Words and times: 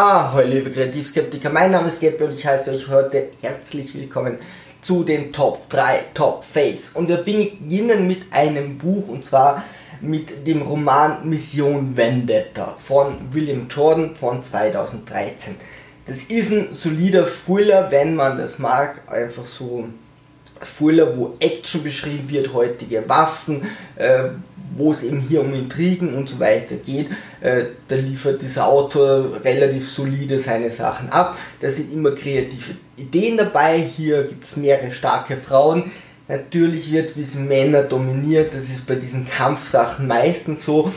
Ah, 0.00 0.30
hallo 0.32 0.46
liebe 0.46 0.70
Kreativskeptiker, 0.70 1.50
mein 1.50 1.72
Name 1.72 1.88
ist 1.88 1.98
Geppe 1.98 2.26
und 2.26 2.32
ich 2.32 2.46
heiße 2.46 2.70
euch 2.70 2.86
heute 2.86 3.30
herzlich 3.40 3.92
willkommen 3.96 4.38
zu 4.80 5.02
den 5.02 5.32
Top 5.32 5.68
3 5.70 6.04
Top 6.14 6.44
Fails. 6.44 6.90
Und 6.90 7.08
wir 7.08 7.16
beginnen 7.16 8.06
mit 8.06 8.32
einem 8.32 8.78
Buch 8.78 9.08
und 9.08 9.24
zwar 9.24 9.64
mit 10.00 10.46
dem 10.46 10.62
Roman 10.62 11.28
Mission 11.28 11.96
Vendetta 11.96 12.76
von 12.78 13.16
William 13.32 13.66
Jordan 13.68 14.14
von 14.14 14.40
2013. 14.40 15.56
Das 16.06 16.22
ist 16.22 16.52
ein 16.52 16.72
solider 16.72 17.26
Thriller, 17.26 17.90
wenn 17.90 18.14
man 18.14 18.36
das 18.36 18.60
mag, 18.60 19.00
einfach 19.08 19.46
so 19.46 19.88
Thriller, 20.78 21.16
wo 21.16 21.34
Action 21.40 21.82
beschrieben 21.82 22.30
wird, 22.30 22.52
heutige 22.52 23.08
Waffen, 23.08 23.62
äh, 23.96 24.28
wo 24.76 24.92
es 24.92 25.02
eben 25.02 25.20
hier 25.20 25.40
um 25.40 25.52
Intrigen 25.54 26.14
und 26.14 26.28
so 26.28 26.40
weiter 26.40 26.76
geht. 26.76 27.08
Äh, 27.40 27.64
da 27.86 27.96
liefert 27.96 28.42
dieser 28.42 28.66
Autor 28.66 29.42
relativ 29.44 29.88
solide 29.88 30.38
seine 30.38 30.70
Sachen 30.70 31.10
ab. 31.10 31.38
Da 31.60 31.70
sind 31.70 31.92
immer 31.92 32.12
kreative 32.12 32.74
Ideen 32.96 33.36
dabei. 33.36 33.78
Hier 33.78 34.24
gibt 34.24 34.44
es 34.44 34.56
mehrere 34.56 34.90
starke 34.90 35.36
Frauen. 35.36 35.90
Natürlich 36.28 36.92
wird 36.92 37.08
es 37.08 37.14
bisschen 37.14 37.48
Männer 37.48 37.82
dominiert. 37.82 38.54
Das 38.54 38.64
ist 38.64 38.86
bei 38.86 38.96
diesen 38.96 39.28
Kampfsachen 39.28 40.06
meistens 40.06 40.64
so. 40.64 40.92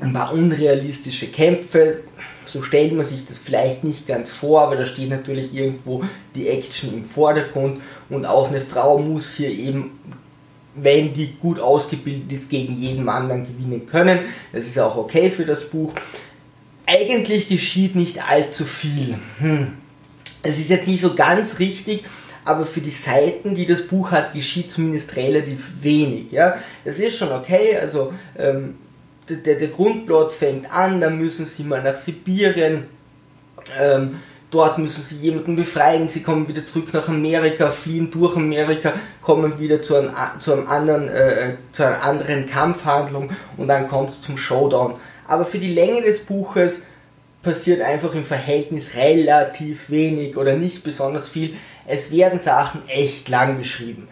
Ein 0.00 0.12
paar 0.12 0.32
unrealistische 0.32 1.28
Kämpfe. 1.28 2.00
So 2.46 2.62
stellt 2.62 2.92
man 2.92 3.06
sich 3.06 3.26
das 3.26 3.38
vielleicht 3.38 3.84
nicht 3.84 4.08
ganz 4.08 4.32
vor, 4.32 4.62
aber 4.62 4.74
da 4.74 4.84
steht 4.84 5.10
natürlich 5.10 5.54
irgendwo 5.54 6.02
die 6.34 6.48
Action 6.48 6.92
im 6.92 7.04
Vordergrund 7.04 7.80
und 8.08 8.26
auch 8.26 8.48
eine 8.48 8.60
Frau 8.60 8.98
muss 8.98 9.34
hier 9.34 9.50
eben 9.50 9.92
wenn 10.74 11.12
die 11.12 11.34
gut 11.40 11.58
ausgebildet 11.58 12.30
ist, 12.32 12.50
gegen 12.50 12.74
jeden 12.74 13.06
dann 13.06 13.46
gewinnen 13.46 13.86
können. 13.86 14.20
Das 14.52 14.66
ist 14.66 14.78
auch 14.78 14.96
okay 14.96 15.30
für 15.30 15.44
das 15.44 15.68
Buch. 15.68 15.94
Eigentlich 16.86 17.48
geschieht 17.48 17.96
nicht 17.96 18.28
allzu 18.28 18.64
viel. 18.64 19.16
Hm. 19.38 19.72
Es 20.42 20.58
ist 20.58 20.70
jetzt 20.70 20.88
nicht 20.88 21.00
so 21.00 21.14
ganz 21.14 21.58
richtig, 21.58 22.04
aber 22.44 22.64
für 22.64 22.80
die 22.80 22.90
Seiten, 22.90 23.54
die 23.54 23.66
das 23.66 23.86
Buch 23.86 24.10
hat, 24.10 24.32
geschieht 24.32 24.72
zumindest 24.72 25.16
relativ 25.16 25.72
wenig. 25.82 26.32
Ja? 26.32 26.56
Das 26.84 26.98
ist 26.98 27.18
schon 27.18 27.30
okay. 27.30 27.76
Also 27.76 28.12
ähm, 28.38 28.76
der, 29.28 29.56
der 29.56 29.68
Grundplot 29.68 30.32
fängt 30.32 30.72
an, 30.72 31.00
dann 31.00 31.18
müssen 31.18 31.46
sie 31.46 31.64
mal 31.64 31.82
nach 31.82 31.96
Sibirien. 31.96 32.84
Ähm, 33.78 34.16
dort 34.50 34.78
müssen 34.78 35.02
sie 35.02 35.16
jemanden 35.16 35.56
befreien, 35.56 36.08
sie 36.08 36.22
kommen 36.22 36.48
wieder 36.48 36.64
zurück 36.64 36.92
nach 36.92 37.08
Amerika, 37.08 37.70
fliehen 37.70 38.10
durch 38.10 38.36
Amerika, 38.36 38.94
kommen 39.22 39.58
wieder 39.58 39.80
zu, 39.80 39.96
einem, 39.96 40.12
zu, 40.40 40.52
einem 40.52 40.68
anderen, 40.68 41.08
äh, 41.08 41.54
zu 41.72 41.86
einer 41.86 42.02
anderen 42.02 42.48
Kampfhandlung 42.48 43.30
und 43.56 43.68
dann 43.68 43.88
kommt 43.88 44.10
es 44.10 44.22
zum 44.22 44.36
Showdown. 44.36 44.96
Aber 45.26 45.44
für 45.44 45.58
die 45.58 45.72
Länge 45.72 46.02
des 46.02 46.24
Buches 46.24 46.82
passiert 47.42 47.80
einfach 47.80 48.14
im 48.14 48.24
Verhältnis 48.24 48.94
relativ 48.96 49.88
wenig 49.88 50.36
oder 50.36 50.54
nicht 50.54 50.82
besonders 50.82 51.28
viel. 51.28 51.54
Es 51.86 52.10
werden 52.10 52.38
Sachen 52.38 52.82
echt 52.88 53.28
lang 53.28 53.56
beschrieben. 53.56 54.08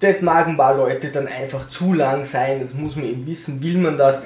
Das 0.00 0.20
mag 0.20 0.48
ein 0.48 0.56
paar 0.56 0.76
Leute 0.76 1.08
dann 1.08 1.26
einfach 1.26 1.68
zu 1.68 1.92
lang 1.92 2.24
sein, 2.24 2.60
das 2.60 2.74
muss 2.74 2.96
man 2.96 3.04
eben 3.04 3.26
wissen, 3.26 3.62
will 3.62 3.78
man 3.78 3.96
das. 3.96 4.22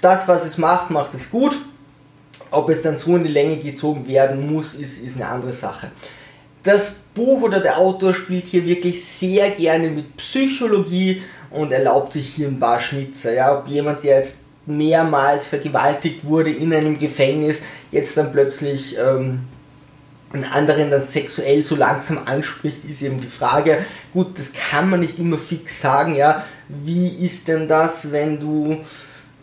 Das, 0.00 0.26
was 0.26 0.44
es 0.44 0.58
macht, 0.58 0.90
macht 0.90 1.14
es 1.14 1.30
gut 1.30 1.56
ob 2.52 2.68
es 2.68 2.82
dann 2.82 2.96
so 2.96 3.16
in 3.16 3.24
die 3.24 3.32
Länge 3.32 3.56
gezogen 3.56 4.06
werden 4.06 4.52
muss, 4.52 4.74
ist, 4.74 5.02
ist 5.02 5.16
eine 5.16 5.28
andere 5.28 5.52
Sache. 5.52 5.90
Das 6.62 7.00
Buch 7.14 7.42
oder 7.42 7.60
der 7.60 7.78
Autor 7.78 8.14
spielt 8.14 8.46
hier 8.46 8.64
wirklich 8.64 9.04
sehr 9.04 9.50
gerne 9.50 9.88
mit 9.88 10.16
Psychologie 10.16 11.22
und 11.50 11.72
erlaubt 11.72 12.12
sich 12.12 12.28
hier 12.34 12.48
ein 12.48 12.60
paar 12.60 12.78
Schnitzer. 12.78 13.32
Ja, 13.32 13.58
ob 13.58 13.68
jemand, 13.68 14.04
der 14.04 14.18
jetzt 14.18 14.44
mehrmals 14.66 15.46
vergewaltigt 15.46 16.24
wurde 16.24 16.50
in 16.50 16.72
einem 16.72 16.98
Gefängnis, 16.98 17.62
jetzt 17.90 18.16
dann 18.16 18.30
plötzlich 18.30 18.96
ähm, 18.96 19.40
einen 20.32 20.44
anderen 20.44 20.90
dann 20.90 21.02
sexuell 21.02 21.62
so 21.62 21.74
langsam 21.74 22.20
anspricht, 22.26 22.78
ist 22.88 23.02
eben 23.02 23.20
die 23.20 23.26
Frage. 23.26 23.84
Gut, 24.12 24.38
das 24.38 24.52
kann 24.52 24.88
man 24.88 25.00
nicht 25.00 25.18
immer 25.18 25.38
fix 25.38 25.80
sagen, 25.80 26.14
ja. 26.14 26.44
Wie 26.68 27.08
ist 27.08 27.48
denn 27.48 27.66
das, 27.68 28.12
wenn 28.12 28.38
du 28.38 28.78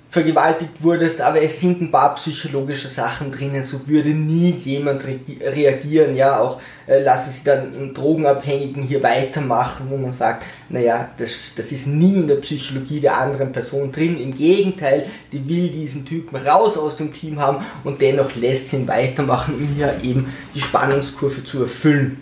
vergewaltigt 0.10 0.82
wurdest, 0.82 1.22
aber 1.22 1.40
es 1.42 1.60
sind 1.60 1.82
ein 1.82 1.92
paar 1.92 2.16
psychologische 2.16 2.88
Sachen 2.88 3.32
drinnen, 3.32 3.64
so 3.64 3.88
würde 3.88 4.10
nie 4.10 4.50
jemand 4.50 5.06
re 5.06 5.20
reagieren, 5.44 6.16
ja, 6.16 6.40
auch 6.40 6.60
äh, 6.88 7.04
lassen 7.04 7.32
sie 7.32 7.44
dann 7.44 7.72
einen 7.72 7.94
Drogenabhängigen 7.94 8.82
hier 8.82 9.04
weitermachen, 9.04 9.86
wo 9.88 9.98
man 9.98 10.12
sagt, 10.12 10.46
naja, 10.70 11.10
das, 11.18 11.52
das 11.56 11.72
ist 11.72 11.86
nie 11.86 12.16
in 12.16 12.28
der 12.28 12.38
Psychologie 12.38 13.00
der 13.00 13.18
anderen 13.18 13.52
Person 13.52 13.92
drin, 13.92 14.20
im 14.20 14.36
Gegenteil, 14.36 15.06
die 15.32 15.48
will 15.48 15.70
diesen 15.70 16.06
Typen 16.06 16.38
raus 16.38 16.76
aus 16.76 16.98
dem 16.98 17.14
Team 17.14 17.40
haben 17.40 17.64
und 17.84 18.02
dennoch 18.02 18.36
lässt 18.36 18.70
sie 18.70 18.78
ihn 18.78 18.88
weitermachen, 18.88 19.56
um 19.56 19.68
hier 19.76 19.96
eben 20.02 20.34
die 20.56 20.62
Spannungskurve 20.62 21.44
zu 21.44 21.62
erfüllen. 21.62 22.18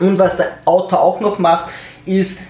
Und 0.00 0.18
was 0.18 0.38
der 0.38 0.58
Autor 0.64 1.00
auch 1.00 1.20
noch 1.20 1.38
macht, 1.38 1.70
ist, 2.04 2.40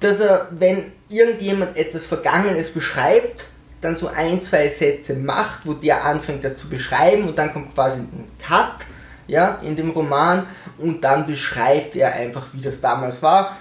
dass 0.00 0.18
er, 0.18 0.48
wenn 0.50 0.90
irgendjemand 1.08 1.76
etwas 1.76 2.06
Vergangenes 2.06 2.70
beschreibt, 2.70 3.46
dann 3.84 3.96
so 3.96 4.08
ein, 4.08 4.42
zwei 4.42 4.68
Sätze 4.68 5.14
macht, 5.14 5.60
wo 5.64 5.74
der 5.74 6.04
anfängt, 6.04 6.44
das 6.44 6.56
zu 6.56 6.68
beschreiben 6.68 7.28
und 7.28 7.38
dann 7.38 7.52
kommt 7.52 7.74
quasi 7.74 8.00
ein 8.00 8.24
Cut 8.44 8.86
ja, 9.26 9.58
in 9.62 9.76
dem 9.76 9.90
Roman 9.90 10.46
und 10.78 11.02
dann 11.04 11.26
beschreibt 11.26 11.96
er 11.96 12.14
einfach, 12.14 12.46
wie 12.52 12.60
das 12.60 12.80
damals 12.80 13.22
war. 13.22 13.56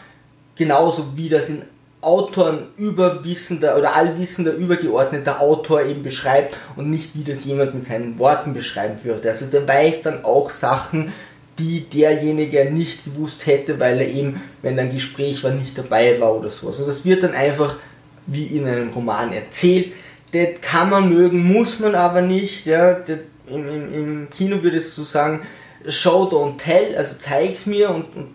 Genauso 0.55 1.15
wie 1.15 1.29
das 1.29 1.49
in 1.49 1.63
Autoren 2.01 2.67
überwissender 2.77 3.77
oder 3.77 3.95
allwissender, 3.95 4.53
übergeordneter 4.53 5.39
Autor 5.39 5.83
eben 5.83 6.03
beschreibt 6.03 6.57
und 6.75 6.89
nicht 6.89 7.11
wie 7.15 7.23
das 7.23 7.45
jemand 7.45 7.73
mit 7.73 7.85
seinen 7.85 8.19
Worten 8.19 8.53
beschreiben 8.53 8.97
würde. 9.03 9.29
Also 9.29 9.45
der 9.45 9.67
weiß 9.67 10.01
dann 10.01 10.25
auch 10.25 10.49
Sachen, 10.49 11.13
die 11.59 11.81
derjenige 11.81 12.69
nicht 12.71 13.05
gewusst 13.05 13.45
hätte, 13.45 13.79
weil 13.79 14.01
er 14.01 14.07
eben, 14.09 14.41
wenn 14.61 14.77
ein 14.79 14.91
Gespräch 14.91 15.43
war, 15.43 15.51
nicht 15.51 15.77
dabei 15.77 16.19
war 16.19 16.35
oder 16.35 16.49
so. 16.49 16.67
Also 16.67 16.85
das 16.85 17.05
wird 17.05 17.23
dann 17.23 17.33
einfach 17.33 17.77
wie 18.25 18.45
in 18.45 18.67
einem 18.67 18.89
Roman 18.89 19.31
erzählt 19.31 19.93
das 20.33 20.61
kann 20.61 20.89
man 20.89 21.13
mögen, 21.13 21.43
muss 21.43 21.79
man 21.79 21.95
aber 21.95 22.21
nicht. 22.21 22.65
Ja, 22.65 22.93
das, 22.93 23.19
im, 23.47 23.67
im, 23.67 23.93
Im 23.93 24.29
Kino 24.29 24.61
würde 24.63 24.77
es 24.77 24.95
so 24.95 25.03
sagen, 25.03 25.41
show 25.87 26.23
don't 26.23 26.57
tell, 26.57 26.95
also 26.97 27.15
zeig's 27.19 27.65
mir 27.65 27.89
und, 27.89 28.15
und 28.15 28.33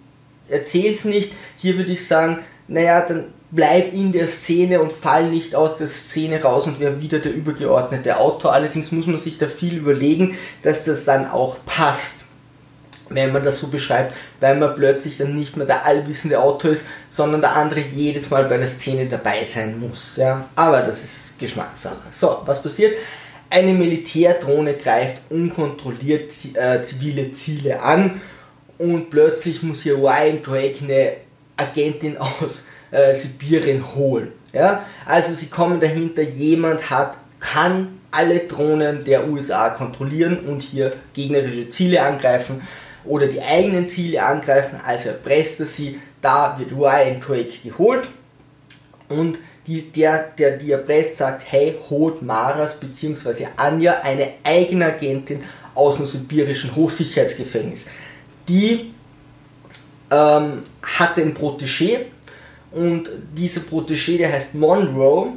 erzähl's 0.48 1.04
nicht. 1.04 1.32
Hier 1.56 1.76
würde 1.76 1.92
ich 1.92 2.06
sagen, 2.06 2.38
naja, 2.68 3.04
dann 3.06 3.26
bleib 3.50 3.92
in 3.92 4.12
der 4.12 4.28
Szene 4.28 4.80
und 4.80 4.92
fall 4.92 5.30
nicht 5.30 5.54
aus 5.54 5.78
der 5.78 5.88
Szene 5.88 6.42
raus 6.42 6.66
und 6.66 6.80
wäre 6.80 7.00
wieder 7.00 7.18
der 7.18 7.34
übergeordnete 7.34 8.18
Autor. 8.18 8.52
Allerdings 8.52 8.92
muss 8.92 9.06
man 9.06 9.18
sich 9.18 9.38
da 9.38 9.46
viel 9.46 9.78
überlegen, 9.78 10.36
dass 10.62 10.84
das 10.84 11.04
dann 11.04 11.30
auch 11.30 11.56
passt 11.64 12.27
wenn 13.10 13.32
man 13.32 13.44
das 13.44 13.60
so 13.60 13.68
beschreibt, 13.68 14.14
weil 14.40 14.56
man 14.56 14.74
plötzlich 14.74 15.16
dann 15.16 15.36
nicht 15.36 15.56
mehr 15.56 15.66
der 15.66 15.84
allwissende 15.84 16.40
Autor 16.40 16.72
ist, 16.72 16.86
sondern 17.08 17.40
der 17.40 17.56
andere 17.56 17.80
jedes 17.80 18.30
Mal 18.30 18.44
bei 18.44 18.58
der 18.58 18.68
Szene 18.68 19.06
dabei 19.06 19.44
sein 19.44 19.78
muss. 19.78 20.16
Ja? 20.16 20.46
Aber 20.54 20.82
das 20.82 21.04
ist 21.04 21.38
Geschmackssache. 21.38 22.08
So, 22.12 22.42
was 22.44 22.62
passiert? 22.62 22.94
Eine 23.50 23.72
Militärdrohne 23.72 24.74
greift 24.74 25.22
unkontrolliert 25.30 26.32
äh, 26.54 26.82
zivile 26.82 27.32
Ziele 27.32 27.80
an 27.80 28.20
und 28.76 29.10
plötzlich 29.10 29.62
muss 29.62 29.82
hier 29.82 29.96
Ryan 29.96 30.42
Drake 30.42 30.76
eine 30.82 31.12
Agentin 31.56 32.16
aus 32.18 32.66
äh, 32.90 33.14
Sibirien 33.14 33.94
holen. 33.94 34.32
Ja? 34.52 34.84
Also 35.06 35.34
sie 35.34 35.48
kommen 35.48 35.80
dahinter, 35.80 36.22
jemand 36.22 36.90
hat, 36.90 37.16
kann 37.40 37.98
alle 38.10 38.40
Drohnen 38.40 39.04
der 39.04 39.28
USA 39.28 39.70
kontrollieren 39.70 40.38
und 40.40 40.62
hier 40.62 40.92
gegnerische 41.12 41.70
Ziele 41.70 42.02
angreifen 42.02 42.62
oder 43.04 43.26
die 43.26 43.42
eigenen 43.42 43.88
Ziele 43.88 44.22
angreifen, 44.22 44.80
also 44.84 45.10
erpresst 45.10 45.60
er 45.60 45.66
sie, 45.66 46.00
da 46.20 46.58
wird 46.58 46.72
Ryan 46.72 47.20
Drake 47.20 47.52
geholt 47.62 48.08
und 49.08 49.38
die, 49.66 49.82
der, 49.82 50.30
der 50.38 50.56
die 50.56 50.72
erpresst, 50.72 51.16
sagt, 51.18 51.42
hey, 51.50 51.76
holt 51.90 52.22
Maras 52.22 52.80
bzw. 52.80 53.48
Anja, 53.56 54.00
eine 54.02 54.30
eigene 54.42 54.86
Agentin 54.86 55.44
aus 55.74 55.98
dem 55.98 56.06
sibirischen 56.06 56.74
Hochsicherheitsgefängnis. 56.74 57.86
Die 58.48 58.94
ähm, 60.10 60.62
hatte 60.82 61.20
ein 61.20 61.34
Protégé 61.36 62.06
und 62.72 63.10
dieser 63.36 63.60
Protégé, 63.60 64.16
der 64.16 64.32
heißt 64.32 64.54
Monroe, 64.54 65.34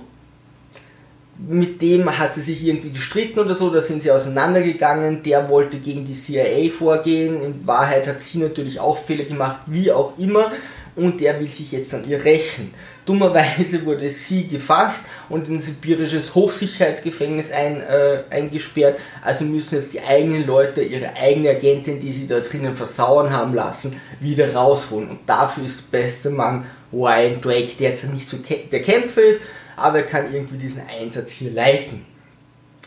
mit 1.48 1.82
dem 1.82 2.18
hat 2.18 2.36
sie 2.36 2.42
sich 2.42 2.66
irgendwie 2.66 2.92
gestritten 2.92 3.40
oder 3.40 3.56
so, 3.56 3.70
da 3.70 3.82
sind 3.82 4.04
sie 4.04 4.12
auseinandergegangen, 4.12 5.24
der 5.24 5.50
wollte 5.50 5.78
gegen 5.78 6.06
die 6.06 6.14
CIA 6.14 6.70
vorgehen, 6.72 7.42
in 7.42 7.68
Wahrheit 7.68 8.08
hat 8.08 8.22
sie 8.22 8.40
natürlich 8.40 8.80
auch 8.80 8.98
Fehler 8.98 9.26
gemacht, 9.26 9.62
wie 9.66 9.92
auch 9.92 10.18
immer, 10.18 10.52
und 10.96 11.22
der 11.22 11.40
will 11.40 11.48
sich 11.48 11.72
jetzt 11.72 11.94
an 11.94 12.08
ihr 12.08 12.24
rächen. 12.24 12.74
Dummerweise 13.06 13.86
wurde 13.86 14.10
sie 14.10 14.48
gefasst 14.48 15.06
und 15.30 15.48
in 15.48 15.56
ein 15.56 15.60
sibirisches 15.60 16.36
Hochsicherheitsgefängnis 16.36 17.52
ein, 17.52 17.82
äh, 17.82 18.24
eingesperrt, 18.30 19.00
also 19.24 19.46
müssen 19.46 19.76
jetzt 19.76 19.94
die 19.94 20.02
eigenen 20.02 20.46
Leute 20.46 20.82
ihre 20.82 21.16
eigene 21.16 21.52
Agentin, 21.52 22.00
die 22.00 22.12
sie 22.12 22.28
da 22.28 22.42
drinnen 22.42 22.76
versauern 22.76 23.32
haben 23.32 23.56
lassen, 23.56 24.00
wieder 24.20 24.54
rausholen. 24.54 25.10
Und 25.10 25.20
dafür 25.26 25.66
ist 25.66 25.86
der 25.92 26.00
beste 26.00 26.30
Mann 26.30 26.68
Ryan 26.94 27.42
Drake, 27.42 27.72
der 27.80 27.92
jetzt 27.92 28.12
nicht 28.12 28.30
so 28.30 28.38
der 28.38 28.82
Kämpfer 28.82 29.22
ist, 29.22 29.42
aber 29.76 30.00
er 30.00 30.06
kann 30.06 30.34
irgendwie 30.34 30.58
diesen 30.58 30.88
Einsatz 30.88 31.32
hier 31.32 31.52
leiten. 31.52 32.06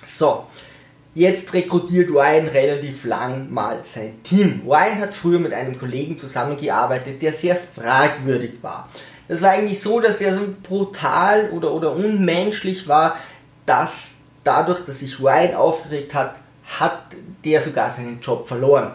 So, 0.04 0.46
Jetzt 1.16 1.52
rekrutiert 1.52 2.10
Ryan 2.10 2.48
relativ 2.48 3.04
lang 3.04 3.48
mal 3.52 3.78
sein 3.84 4.20
Team. 4.24 4.62
Ryan 4.66 4.98
hat 4.98 5.14
früher 5.14 5.38
mit 5.38 5.52
einem 5.52 5.78
Kollegen 5.78 6.18
zusammengearbeitet, 6.18 7.22
der 7.22 7.32
sehr 7.32 7.56
fragwürdig 7.56 8.54
war. 8.62 8.88
Das 9.28 9.40
war 9.40 9.50
eigentlich 9.50 9.80
so, 9.80 10.00
dass 10.00 10.20
er 10.20 10.34
so 10.34 10.40
brutal 10.64 11.50
oder, 11.50 11.70
oder 11.72 11.94
unmenschlich 11.94 12.88
war, 12.88 13.16
dass 13.64 14.16
dadurch, 14.42 14.84
dass 14.84 14.98
sich 14.98 15.20
Ryan 15.20 15.54
aufgeregt 15.54 16.14
hat, 16.14 16.34
hat 16.80 17.00
der 17.44 17.60
sogar 17.60 17.90
seinen 17.90 18.20
Job 18.20 18.48
verloren. 18.48 18.94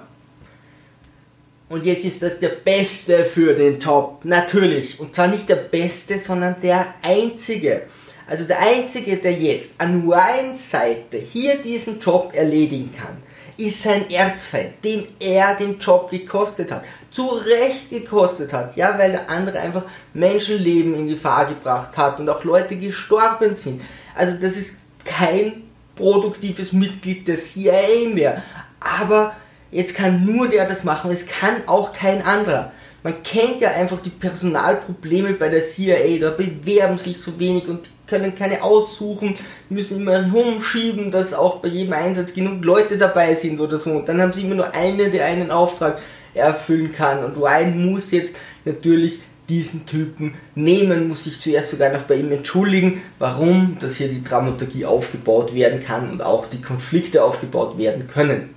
Und 1.70 1.86
jetzt 1.86 2.04
ist 2.04 2.24
das 2.24 2.40
der 2.40 2.50
Beste 2.50 3.26
für 3.26 3.54
den 3.54 3.80
Job. 3.80 4.22
Natürlich. 4.24 5.00
Und 5.00 5.14
zwar 5.14 5.28
nicht 5.28 5.48
der 5.48 5.56
Beste, 5.56 6.18
sondern 6.18 6.56
der 6.62 6.96
Einzige. 7.04 7.84
Also 8.28 8.46
der 8.46 8.60
Einzige, 8.60 9.18
der 9.18 9.34
jetzt 9.34 9.80
an 9.80 10.08
Ryans 10.08 10.72
Seite 10.72 11.18
hier 11.18 11.58
diesen 11.58 12.00
Job 12.00 12.32
erledigen 12.34 12.94
kann, 12.98 13.18
ist 13.58 13.84
sein 13.84 14.10
Erzfeind, 14.10 14.84
dem 14.84 15.06
er 15.20 15.56
den 15.56 15.78
Job 15.78 16.10
gekostet 16.10 16.72
hat. 16.72 16.86
Zu 17.12 17.28
Recht 17.28 17.90
gekostet 17.90 18.54
hat, 18.54 18.76
ja, 18.76 18.98
weil 18.98 19.12
der 19.12 19.30
andere 19.30 19.60
einfach 19.60 19.84
Menschenleben 20.14 20.96
in 20.96 21.08
Gefahr 21.08 21.48
gebracht 21.48 21.98
hat 21.98 22.20
und 22.20 22.30
auch 22.30 22.44
Leute 22.44 22.78
gestorben 22.78 23.54
sind. 23.54 23.82
Also 24.16 24.36
das 24.40 24.58
ist 24.58 24.78
kein 25.04 25.64
produktives 25.96 26.72
Mitglied 26.72 27.28
der 27.28 27.36
CIA 27.36 28.10
mehr. 28.14 28.44
Aber 28.80 29.36
jetzt 29.72 29.96
kann 29.96 30.26
nur 30.26 30.48
der 30.48 30.68
das 30.68 30.84
machen, 30.84 31.12
es 31.12 31.28
kann 31.28 31.56
auch 31.66 31.94
kein 31.94 32.24
anderer. 32.24 32.72
Man 33.02 33.24
kennt 33.24 33.62
ja 33.62 33.72
einfach 33.72 34.02
die 34.02 34.10
Personalprobleme 34.10 35.34
bei 35.34 35.50
der 35.50 35.64
CIA, 35.64 36.20
da 36.20 36.32
bewerben 36.32 36.98
sich 36.98 37.18
so 37.22 37.40
wenig 37.40 37.68
und 37.68 37.90
können 38.08 38.36
keine 38.36 38.64
aussuchen, 38.64 39.36
müssen 39.70 40.02
immer 40.02 40.32
rumschieben, 40.32 41.12
dass 41.12 41.34
auch 41.34 41.58
bei 41.58 41.70
jedem 41.70 41.94
Einsatz 41.94 42.34
genug 42.34 42.66
Leute 42.66 42.98
dabei 42.98 43.36
sind 43.36 43.60
oder 43.60 43.78
so. 43.78 43.92
Und 43.92 44.10
dann 44.10 44.22
haben 44.22 44.34
sie 44.34 44.42
immer 44.42 44.56
nur 44.56 44.74
eine, 44.74 45.10
der 45.12 45.26
einen 45.26 45.52
Auftrag 45.52 46.02
erfüllen 46.34 46.92
kann. 46.92 47.24
Und 47.24 47.38
Ryan 47.38 47.92
muss 47.92 48.12
jetzt 48.12 48.38
natürlich 48.66 49.20
diesen 49.48 49.86
Typen 49.86 50.36
nehmen, 50.56 51.08
muss 51.08 51.24
sich 51.24 51.40
zuerst 51.40 51.72
sogar 51.72 51.92
noch 51.92 52.04
bei 52.04 52.16
ihm 52.16 52.32
entschuldigen, 52.32 53.02
warum, 53.18 53.78
dass 53.80 53.96
hier 53.96 54.08
die 54.08 54.24
Dramaturgie 54.24 54.86
aufgebaut 54.86 55.56
werden 55.56 55.84
kann 55.84 56.12
und 56.12 56.22
auch 56.22 56.46
die 56.48 56.62
Konflikte 56.62 57.24
aufgebaut 57.24 57.78
werden 57.78 58.08
können. 58.08 58.50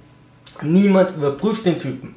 Niemand 0.60 1.16
überprüft 1.16 1.64
den 1.64 1.78
Typen. 1.78 2.16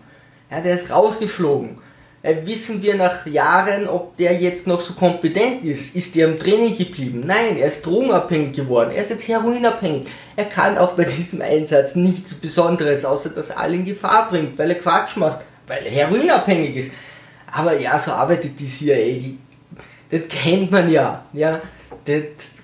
Ja, 0.51 0.61
der 0.61 0.75
ist 0.75 0.89
rausgeflogen. 0.89 1.77
Äh, 2.25 2.45
wissen 2.45 2.81
wir 2.81 2.95
nach 2.95 3.25
Jahren, 3.27 3.87
ob 3.87 4.17
der 4.17 4.33
jetzt 4.33 4.65
noch 4.65 4.81
so 4.81 4.93
kompetent 4.93 5.63
ist? 5.63 5.95
Ist 5.95 6.15
der 6.15 6.27
im 6.27 6.39
Training 6.39 6.75
geblieben? 6.75 7.23
Nein, 7.25 7.57
er 7.59 7.67
ist 7.67 7.85
drogenabhängig 7.85 8.55
geworden. 8.55 8.89
Er 8.95 9.03
ist 9.03 9.11
jetzt 9.11 9.27
heroinabhängig. 9.27 10.07
Er 10.35 10.45
kann 10.45 10.77
auch 10.77 10.93
bei 10.93 11.03
diesem 11.03 11.41
Einsatz 11.41 11.95
nichts 11.95 12.33
Besonderes, 12.33 13.05
außer 13.05 13.29
dass 13.29 13.51
er 13.51 13.59
alle 13.59 13.75
in 13.75 13.85
Gefahr 13.85 14.29
bringt, 14.29 14.57
weil 14.57 14.71
er 14.71 14.79
Quatsch 14.79 15.17
macht, 15.17 15.41
weil 15.67 15.85
er 15.85 15.91
heroinabhängig 15.91 16.75
ist. 16.75 16.91
Aber 17.51 17.79
ja, 17.79 17.99
so 17.99 18.11
arbeitet 18.11 18.59
die 18.59 18.67
CIA. 18.67 18.95
Die, 18.95 19.37
das 20.09 20.27
kennt 20.27 20.71
man 20.71 20.89
ja. 20.89 21.25
ja 21.31 21.61
das 22.05 22.54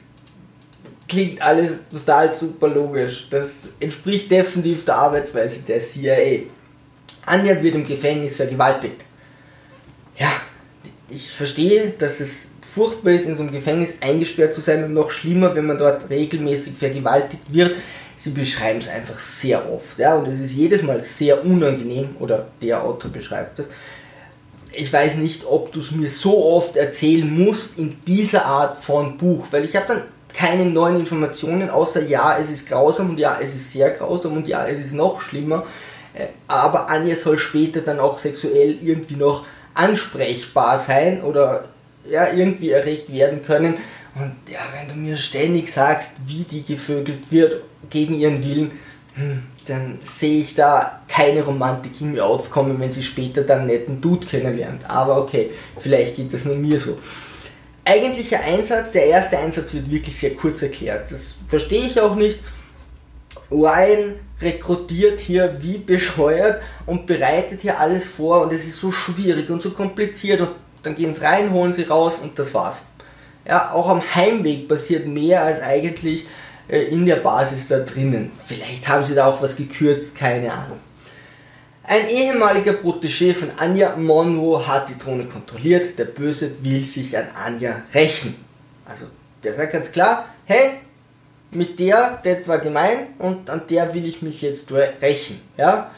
klingt 1.12 1.42
alles 1.42 1.88
total 1.90 2.32
super 2.32 2.68
logisch. 2.68 3.28
Das 3.30 3.70
entspricht 3.80 4.32
definitiv 4.32 4.86
der 4.86 4.96
Arbeitsweise 4.96 5.62
der 5.62 5.80
CIA. 5.80 6.48
Anja 7.26 7.62
wird 7.62 7.76
im 7.76 7.86
Gefängnis 7.86 8.38
vergewaltigt 8.38 9.06
ja, 10.22 10.32
ich 11.10 11.32
verstehe, 11.32 11.94
dass 11.98 12.20
es 12.20 12.50
furchtbar 12.74 13.12
ist, 13.12 13.26
in 13.26 13.36
so 13.36 13.44
einem 13.44 13.52
Gefängnis 13.52 13.96
eingesperrt 14.02 14.54
zu 14.54 14.62
sein 14.62 14.84
und 14.84 14.94
noch 14.94 15.12
schlimmer, 15.12 15.56
wenn 15.56 15.66
man 15.66 15.78
dort 15.78 16.10
regelmäßig 16.10 16.74
vergewaltigt 16.78 17.44
wird. 17.48 17.76
Sie 18.18 18.30
beschreiben 18.30 18.80
es 18.80 18.88
einfach 18.88 19.20
sehr 19.20 19.68
oft, 19.72 19.98
ja, 19.98 20.16
und 20.16 20.28
es 20.28 20.40
ist 20.40 20.54
jedes 20.54 20.84
Mal 20.84 21.02
sehr 21.02 21.44
unangenehm, 21.44 22.16
oder 22.20 22.48
der 22.62 22.84
Autor 22.84 23.12
beschreibt 23.12 23.58
es. 23.58 23.72
Ich 24.74 24.94
weiß 24.94 25.16
nicht, 25.16 25.44
ob 25.46 25.74
du 25.74 25.82
es 25.82 25.92
mir 25.92 26.10
so 26.10 26.46
oft 26.46 26.78
erzählen 26.78 27.30
musst 27.44 27.80
in 27.80 27.98
dieser 28.06 28.46
Art 28.46 28.82
von 28.82 29.18
Buch, 29.18 29.48
weil 29.50 29.66
ich 29.66 29.76
habe 29.76 29.88
dann 29.88 30.04
keine 30.34 30.66
neuen 30.66 31.00
Informationen, 31.00 31.70
außer 31.70 32.04
ja, 32.04 32.38
es 32.38 32.50
ist 32.50 32.70
grausam 32.70 33.12
und 33.12 33.20
ja, 33.20 33.40
es 33.42 33.56
ist 33.56 33.74
sehr 33.74 33.92
grausam 33.92 34.34
und 34.38 34.48
ja, 34.48 34.66
es 34.68 34.80
ist 34.80 34.94
noch 34.94 35.22
schlimmer. 35.22 35.66
Äh, 36.14 36.28
aber 36.48 36.90
Anja 36.90 37.16
soll 37.16 37.38
später 37.38 37.82
dann 37.82 38.00
auch 38.00 38.18
sexuell 38.18 38.78
irgendwie 38.82 39.16
noch 39.16 39.46
ansprechbar 39.74 40.78
sein 40.78 41.22
oder 41.22 41.66
ja, 42.10 42.32
irgendwie 42.34 42.72
erregt 42.72 43.12
werden 43.14 43.44
können. 43.44 43.76
Und 44.16 44.36
ja, 44.52 44.60
wenn 44.76 44.90
du 44.90 44.96
mir 44.96 45.16
ständig 45.16 45.72
sagst, 45.72 46.18
wie 46.26 46.44
die 46.44 46.64
gevögelt 46.64 47.32
wird 47.32 47.62
gegen 47.90 48.16
ihren 48.16 48.44
Willen, 48.44 48.72
hm, 49.16 49.44
dann 49.66 50.00
sehe 50.02 50.42
ich 50.42 50.56
da 50.56 51.02
keine 51.08 51.44
Romantik 51.44 52.02
in 52.02 52.14
mir 52.14 52.26
aufkommen, 52.26 52.80
wenn 52.80 52.92
sie 52.92 53.04
später 53.04 53.44
dann 53.44 53.68
netten 53.68 54.02
Dude 54.02 54.28
kennenlernt. 54.28 54.90
Aber 54.90 55.22
okay, 55.22 55.52
vielleicht 55.80 56.18
geht 56.18 56.34
das 56.34 56.46
nur 56.46 56.56
mir 56.56 56.80
so. 56.80 56.98
Eigentlicher 57.84 58.42
Einsatz, 58.42 58.92
der 58.92 59.08
erste 59.08 59.40
Einsatz 59.40 59.74
wird 59.74 59.90
wirklich 59.90 60.18
sehr 60.18 60.36
kurz 60.36 60.62
erklärt. 60.62 61.12
Das 61.12 61.36
verstehe 61.50 61.88
ich 61.88 62.00
auch 62.00 62.16
nicht. 62.16 62.40
Ryan 63.50 64.16
rekrutiert 64.42 65.20
hier 65.20 65.58
wie 65.62 65.78
bescheuert 65.78 66.62
und 66.86 67.06
bereitet 67.06 67.62
hier 67.62 67.80
alles 67.80 68.08
vor 68.08 68.42
und 68.42 68.54
es 68.54 68.66
ist 68.66 68.78
so 68.78 68.92
schwierig 68.92 69.50
und 69.50 69.62
so 69.62 69.72
kompliziert 69.72 70.42
und 70.42 70.52
dann 70.84 70.96
gehen 70.96 71.14
sie 71.14 71.24
rein, 71.24 71.52
holen 71.52 71.74
sie 71.74 71.84
raus 71.84 72.20
und 72.20 72.38
das 72.40 72.54
war's. 72.54 72.84
Ja, 73.48 73.72
auch 73.72 73.90
am 73.90 74.02
Heimweg 74.16 74.68
passiert 74.68 75.08
mehr 75.08 75.44
als 75.44 75.62
eigentlich 75.62 76.28
äh, 76.68 76.84
in 76.84 77.06
der 77.06 77.18
Basis 77.18 77.68
da 77.68 77.80
drinnen. 77.80 78.32
Vielleicht 78.46 78.88
haben 78.88 79.04
sie 79.04 79.16
da 79.16 79.28
auch 79.28 79.42
was 79.42 79.56
gekürzt, 79.56 80.16
keine 80.16 80.52
Ahnung. 80.52 80.80
Ein 81.84 82.10
ehemaliger 82.10 82.74
Protégé 82.74 83.34
von 83.34 83.50
Anja 83.58 83.96
Monroe 83.96 84.66
hat 84.68 84.90
die 84.90 84.98
Drohne 84.98 85.26
kontrolliert. 85.26 85.98
Der 85.98 86.06
Böse 86.06 86.52
will 86.62 86.86
sich 86.86 87.18
an 87.18 87.26
Anja 87.34 87.84
rächen. 87.94 88.36
Also, 88.86 89.06
der 89.44 89.56
sagt 89.56 89.74
ganz 89.74 89.92
klar, 89.92 90.26
hey, 90.46 90.72
mit 91.54 91.80
der, 91.80 92.22
das 92.24 92.48
war 92.48 92.60
gemein 92.60 93.08
und 93.20 93.50
an 93.50 93.64
der 93.70 93.94
will 93.94 94.06
ich 94.06 94.22
mich 94.22 94.42
jetzt 94.42 94.72
rächen. 94.72 95.42
Ja? 95.58 95.92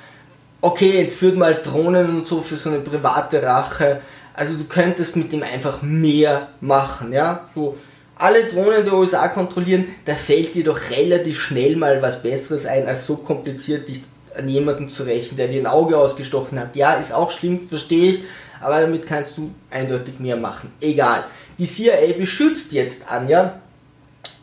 Okay, 0.62 1.04
jetzt 1.04 1.18
führt 1.18 1.36
mal 1.36 1.56
Drohnen 1.56 2.10
und 2.10 2.28
so 2.28 2.42
für 2.42 2.58
so 2.58 2.70
eine 2.70 2.80
private 2.80 3.44
Rache. 3.44 4.02
Also 4.34 4.56
du 4.56 4.64
könntest 4.64 5.16
mit 5.16 5.32
dem 5.32 5.44
einfach 5.44 5.82
mehr 5.82 6.48
machen, 6.62 7.12
ja. 7.12 7.50
So, 7.54 7.78
alle 8.16 8.46
Drohnen 8.46 8.86
der 8.86 8.94
USA 8.94 9.28
kontrollieren, 9.28 9.86
da 10.06 10.16
fällt 10.16 10.56
dir 10.56 10.64
doch 10.64 10.80
relativ 10.90 11.40
schnell 11.40 11.76
mal 11.76 12.02
was 12.02 12.24
Besseres 12.24 12.66
ein, 12.66 12.88
als 12.88 13.06
so 13.06 13.18
kompliziert 13.18 13.90
dich 13.90 14.02
an 14.38 14.48
jemanden 14.48 14.90
zu 14.90 15.04
rächen, 15.04 15.38
der 15.38 15.48
dir 15.48 15.62
ein 15.62 15.68
Auge 15.68 15.98
ausgestochen 15.98 16.60
hat. 16.60 16.76
Ja, 16.76 16.94
ist 16.94 17.14
auch 17.14 17.32
schlimm, 17.32 17.68
verstehe 17.68 18.12
ich, 18.12 18.24
aber 18.62 18.82
damit 18.82 19.06
kannst 19.06 19.38
du 19.38 19.52
eindeutig 19.70 20.20
mehr 20.20 20.38
machen. 20.38 20.72
Egal. 20.82 21.26
Die 21.58 21.68
CIA 21.68 22.14
beschützt 22.18 22.72
jetzt 22.72 23.10
Anja 23.10 23.60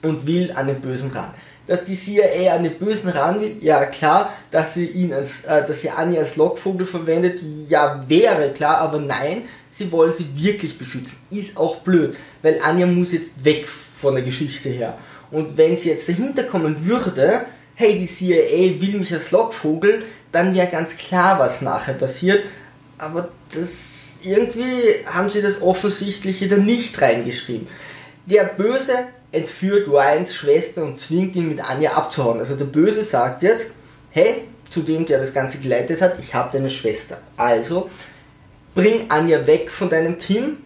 und 0.02 0.26
will 0.26 0.52
an 0.54 0.68
den 0.68 0.80
Bösen 0.80 1.10
ran. 1.10 1.30
Dass 1.66 1.84
die 1.84 1.94
CIA 1.94 2.54
an 2.54 2.64
den 2.64 2.78
Bösen 2.78 3.10
ran 3.10 3.40
will, 3.40 3.56
ja 3.60 3.84
klar, 3.86 4.32
dass 4.50 4.74
sie 4.74 4.86
ihn 4.86 5.12
als, 5.12 5.44
äh, 5.44 5.64
dass 5.66 5.82
sie 5.82 5.90
Anja 5.90 6.20
als 6.20 6.36
Lockvogel 6.36 6.86
verwendet, 6.86 7.40
ja 7.68 8.04
wäre 8.08 8.50
klar, 8.52 8.78
aber 8.78 8.98
nein, 8.98 9.42
sie 9.68 9.90
wollen 9.92 10.12
sie 10.12 10.26
wirklich 10.34 10.78
beschützen. 10.78 11.18
Ist 11.30 11.56
auch 11.56 11.76
blöd, 11.76 12.16
weil 12.42 12.60
Anja 12.62 12.86
muss 12.86 13.12
jetzt 13.12 13.44
weg 13.44 13.66
von 13.68 14.14
der 14.14 14.24
Geschichte 14.24 14.68
her. 14.68 14.98
Und 15.30 15.56
wenn 15.56 15.76
sie 15.76 15.90
jetzt 15.90 16.08
dahinter 16.08 16.42
kommen 16.44 16.84
würde, 16.86 17.42
hey, 17.80 17.98
die 17.98 18.06
CIA 18.06 18.78
will 18.78 18.98
mich 18.98 19.12
als 19.12 19.30
Lockvogel, 19.30 20.04
dann 20.32 20.54
wäre 20.54 20.66
ganz 20.66 20.98
klar, 20.98 21.38
was 21.38 21.62
nachher 21.62 21.94
passiert. 21.94 22.44
Aber 22.98 23.30
das 23.52 24.16
irgendwie 24.22 25.06
haben 25.06 25.30
sie 25.30 25.40
das 25.40 25.62
Offensichtliche 25.62 26.46
da 26.46 26.58
nicht 26.58 27.00
reingeschrieben. 27.00 27.66
Der 28.26 28.44
Böse 28.44 28.92
entführt 29.32 29.88
Ryans 29.88 30.34
Schwester 30.34 30.82
und 30.82 30.98
zwingt 30.98 31.34
ihn 31.36 31.48
mit 31.48 31.64
Anja 31.64 31.92
abzuhauen. 31.92 32.40
Also 32.40 32.54
der 32.54 32.66
Böse 32.66 33.02
sagt 33.02 33.42
jetzt, 33.42 33.76
hey, 34.10 34.42
zu 34.68 34.82
dem, 34.82 35.06
der 35.06 35.18
das 35.18 35.32
Ganze 35.32 35.56
geleitet 35.56 36.02
hat, 36.02 36.18
ich 36.20 36.34
habe 36.34 36.50
deine 36.52 36.68
Schwester. 36.68 37.16
Also, 37.38 37.88
bring 38.74 39.06
Anja 39.08 39.46
weg 39.46 39.70
von 39.70 39.88
deinem 39.88 40.20
Team. 40.20 40.58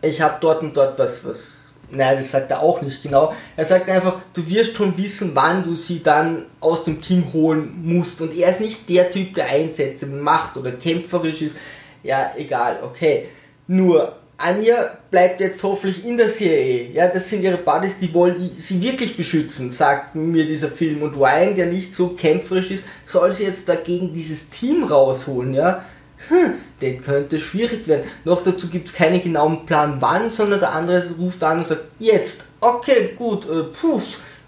Ich 0.00 0.20
habe 0.20 0.38
dort 0.40 0.62
und 0.62 0.76
dort 0.76 1.00
was, 1.00 1.24
was, 1.24 1.61
naja, 1.92 2.16
das 2.16 2.30
sagt 2.30 2.50
er 2.50 2.62
auch 2.62 2.82
nicht 2.82 3.02
genau. 3.02 3.32
Er 3.56 3.64
sagt 3.64 3.88
einfach, 3.88 4.20
du 4.32 4.48
wirst 4.48 4.76
schon 4.76 4.96
wissen, 4.96 5.32
wann 5.34 5.62
du 5.62 5.74
sie 5.74 6.02
dann 6.02 6.46
aus 6.60 6.84
dem 6.84 7.00
Team 7.00 7.32
holen 7.32 7.80
musst. 7.82 8.20
Und 8.20 8.36
er 8.36 8.50
ist 8.50 8.60
nicht 8.60 8.88
der 8.88 9.10
Typ, 9.12 9.34
der 9.34 9.46
Einsätze 9.46 10.06
macht 10.06 10.56
oder 10.56 10.72
kämpferisch 10.72 11.42
ist. 11.42 11.56
Ja, 12.02 12.32
egal, 12.36 12.78
okay. 12.82 13.28
Nur, 13.66 14.16
Anja 14.38 14.98
bleibt 15.10 15.40
jetzt 15.40 15.62
hoffentlich 15.62 16.04
in 16.04 16.16
der 16.16 16.32
CIA. 16.32 16.92
Ja, 16.92 17.08
das 17.08 17.30
sind 17.30 17.42
ihre 17.42 17.58
Buddies, 17.58 17.98
die 18.00 18.12
wollen 18.12 18.50
sie 18.58 18.82
wirklich 18.82 19.16
beschützen, 19.16 19.70
sagt 19.70 20.16
mir 20.16 20.46
dieser 20.46 20.68
Film. 20.68 21.02
Und 21.02 21.16
Ryan, 21.16 21.54
der 21.54 21.66
nicht 21.66 21.94
so 21.94 22.08
kämpferisch 22.08 22.72
ist, 22.72 22.84
soll 23.06 23.32
sie 23.32 23.44
jetzt 23.44 23.68
dagegen 23.68 24.12
dieses 24.12 24.50
Team 24.50 24.84
rausholen, 24.84 25.54
ja. 25.54 25.84
Hm, 26.28 26.54
das 26.80 27.04
könnte 27.04 27.38
schwierig 27.38 27.86
werden. 27.86 28.08
Noch 28.24 28.42
dazu 28.42 28.68
gibt 28.68 28.88
es 28.88 28.94
keinen 28.94 29.22
genauen 29.22 29.66
Plan 29.66 29.96
wann, 30.00 30.30
sondern 30.30 30.60
der 30.60 30.72
andere 30.72 31.02
ruft 31.18 31.42
an 31.42 31.58
und 31.58 31.66
sagt, 31.66 31.84
jetzt, 31.98 32.44
okay, 32.60 33.14
gut, 33.16 33.44
äh, 33.48 33.64
puh, 33.64 34.00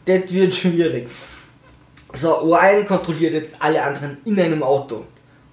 das 0.04 0.32
wird 0.32 0.54
schwierig. 0.54 1.08
So, 2.12 2.32
Ryan 2.32 2.86
kontrolliert 2.86 3.34
jetzt 3.34 3.56
alle 3.58 3.82
anderen 3.82 4.18
in 4.24 4.38
einem 4.38 4.62
Auto 4.62 5.04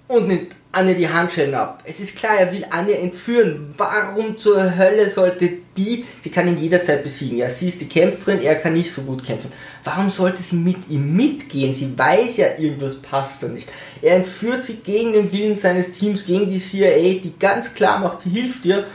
und 0.06 0.28
nimmt 0.28 0.52
Anja 0.74 0.94
die 0.94 1.08
Handschellen 1.08 1.54
ab. 1.54 1.82
Es 1.84 2.00
ist 2.00 2.16
klar, 2.16 2.32
er 2.38 2.50
will 2.50 2.64
Anja 2.70 2.96
entführen. 2.96 3.74
Warum 3.76 4.38
zur 4.38 4.74
Hölle 4.76 5.10
sollte 5.10 5.50
die, 5.76 6.06
sie 6.22 6.30
kann 6.30 6.48
ihn 6.48 6.58
jederzeit 6.58 7.02
besiegen. 7.04 7.36
Ja, 7.36 7.50
sie 7.50 7.68
ist 7.68 7.82
die 7.82 7.88
Kämpferin, 7.88 8.40
er 8.40 8.54
kann 8.54 8.72
nicht 8.72 8.90
so 8.90 9.02
gut 9.02 9.22
kämpfen. 9.22 9.52
Warum 9.84 10.08
sollte 10.08 10.42
sie 10.42 10.56
mit 10.56 10.88
ihm 10.88 11.14
mitgehen? 11.14 11.74
Sie 11.74 11.96
weiß 11.96 12.38
ja, 12.38 12.46
irgendwas 12.58 12.96
passt 12.96 13.42
da 13.42 13.48
nicht. 13.48 13.68
Er 14.00 14.16
entführt 14.16 14.64
sie 14.64 14.76
gegen 14.76 15.12
den 15.12 15.30
Willen 15.30 15.56
seines 15.56 15.92
Teams, 15.92 16.24
gegen 16.24 16.48
die 16.48 16.58
CIA, 16.58 17.20
die 17.22 17.34
ganz 17.38 17.74
klar 17.74 17.98
macht, 17.98 18.22
sie 18.22 18.30
hilft 18.30 18.64
dir. 18.64 18.86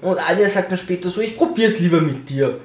Und 0.00 0.18
Anja 0.18 0.48
sagt 0.48 0.70
dann 0.70 0.78
später 0.78 1.10
so, 1.10 1.20
ich 1.20 1.36
probier's 1.36 1.80
lieber 1.80 2.00
mit 2.00 2.30
dir. 2.30 2.60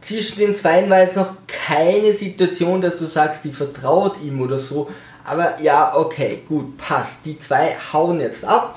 Zwischen 0.00 0.38
den 0.38 0.54
Zweien 0.54 0.88
war 0.88 1.02
jetzt 1.02 1.16
noch 1.16 1.34
keine 1.48 2.12
Situation, 2.12 2.80
dass 2.80 2.98
du 2.98 3.06
sagst, 3.06 3.44
die 3.44 3.52
vertraut 3.52 4.22
ihm 4.22 4.40
oder 4.40 4.60
so. 4.60 4.88
Aber 5.30 5.60
ja, 5.60 5.94
okay, 5.94 6.42
gut, 6.48 6.76
passt. 6.76 7.24
Die 7.24 7.38
zwei 7.38 7.76
hauen 7.92 8.18
jetzt 8.18 8.44
ab. 8.44 8.76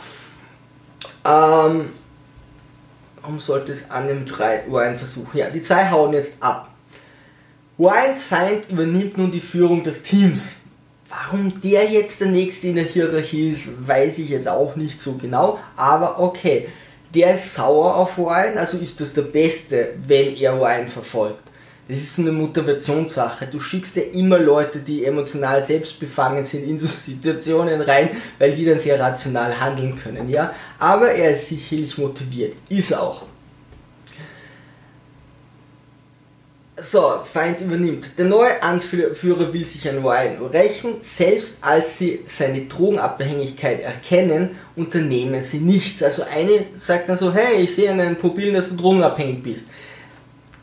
Ähm, 1.25 1.89
warum 3.19 3.39
sollte 3.39 3.71
es 3.71 3.89
an 3.89 4.05
dem 4.05 4.27
3 4.27 4.67
Uhr 4.67 4.81
ein 4.81 4.95
Versuch? 4.95 5.33
Ja, 5.33 5.49
die 5.49 5.63
zwei 5.63 5.89
hauen 5.89 6.13
jetzt 6.13 6.43
ab. 6.43 6.69
Ryans 7.79 8.21
Feind 8.21 8.69
übernimmt 8.69 9.17
nun 9.17 9.31
die 9.31 9.41
Führung 9.41 9.83
des 9.83 10.03
Teams. 10.03 10.57
Warum 11.09 11.59
der 11.59 11.89
jetzt 11.89 12.21
der 12.21 12.27
nächste 12.27 12.67
in 12.67 12.75
der 12.75 12.83
Hierarchie 12.83 13.49
ist, 13.49 13.87
weiß 13.87 14.19
ich 14.19 14.29
jetzt 14.29 14.47
auch 14.47 14.75
nicht 14.75 14.99
so 14.99 15.13
genau, 15.13 15.57
aber 15.75 16.19
okay. 16.19 16.69
Der 17.15 17.33
ist 17.35 17.55
sauer 17.55 17.95
auf 17.95 18.17
Ryan, 18.19 18.59
also 18.59 18.77
ist 18.77 19.01
das 19.01 19.13
der 19.13 19.23
Beste, 19.23 19.95
wenn 20.05 20.35
er 20.35 20.59
Ryan 20.59 20.87
verfolgt. 20.87 21.42
Das 21.87 21.97
ist 21.97 22.15
so 22.15 22.21
eine 22.21 22.31
Motivationssache. 22.31 23.47
Du 23.47 23.59
schickst 23.59 23.97
ja 23.97 24.03
immer 24.13 24.39
Leute, 24.39 24.79
die 24.79 25.03
emotional 25.03 25.61
selbstbefangen 25.61 26.43
sind, 26.43 26.63
in 26.63 26.77
so 26.77 26.87
Situationen 27.11 27.81
rein, 27.81 28.09
weil 28.39 28.53
die 28.53 28.65
dann 28.65 28.79
sehr 28.79 28.99
rational 28.99 29.59
handeln 29.59 29.99
können, 30.01 30.29
ja. 30.29 30.53
Aber 30.79 31.11
er 31.11 31.31
ist 31.31 31.49
sicherlich 31.49 31.97
motiviert. 31.97 32.55
Ist 32.69 32.95
auch. 32.95 33.23
So, 36.75 37.19
Feind 37.31 37.61
übernimmt. 37.61 38.17
Der 38.17 38.25
neue 38.25 38.63
Anführer 38.63 39.53
will 39.53 39.63
sich 39.63 39.87
an 39.87 39.99
Ryan 39.99 40.43
rächen, 40.47 40.95
selbst 41.01 41.57
als 41.61 41.99
sie 41.99 42.21
seine 42.25 42.65
Drogenabhängigkeit 42.65 43.81
erkennen, 43.81 44.57
unternehmen 44.75 45.43
sie 45.43 45.59
nichts. 45.59 46.01
Also 46.01 46.23
eine 46.23 46.65
sagt 46.77 47.09
dann 47.09 47.17
so, 47.17 47.31
hey, 47.31 47.61
ich 47.61 47.75
sehe 47.75 47.91
an 47.91 47.99
deinen 47.99 48.15
Pupillen, 48.15 48.55
dass 48.55 48.69
du 48.69 48.77
drogenabhängig 48.77 49.43
bist 49.43 49.67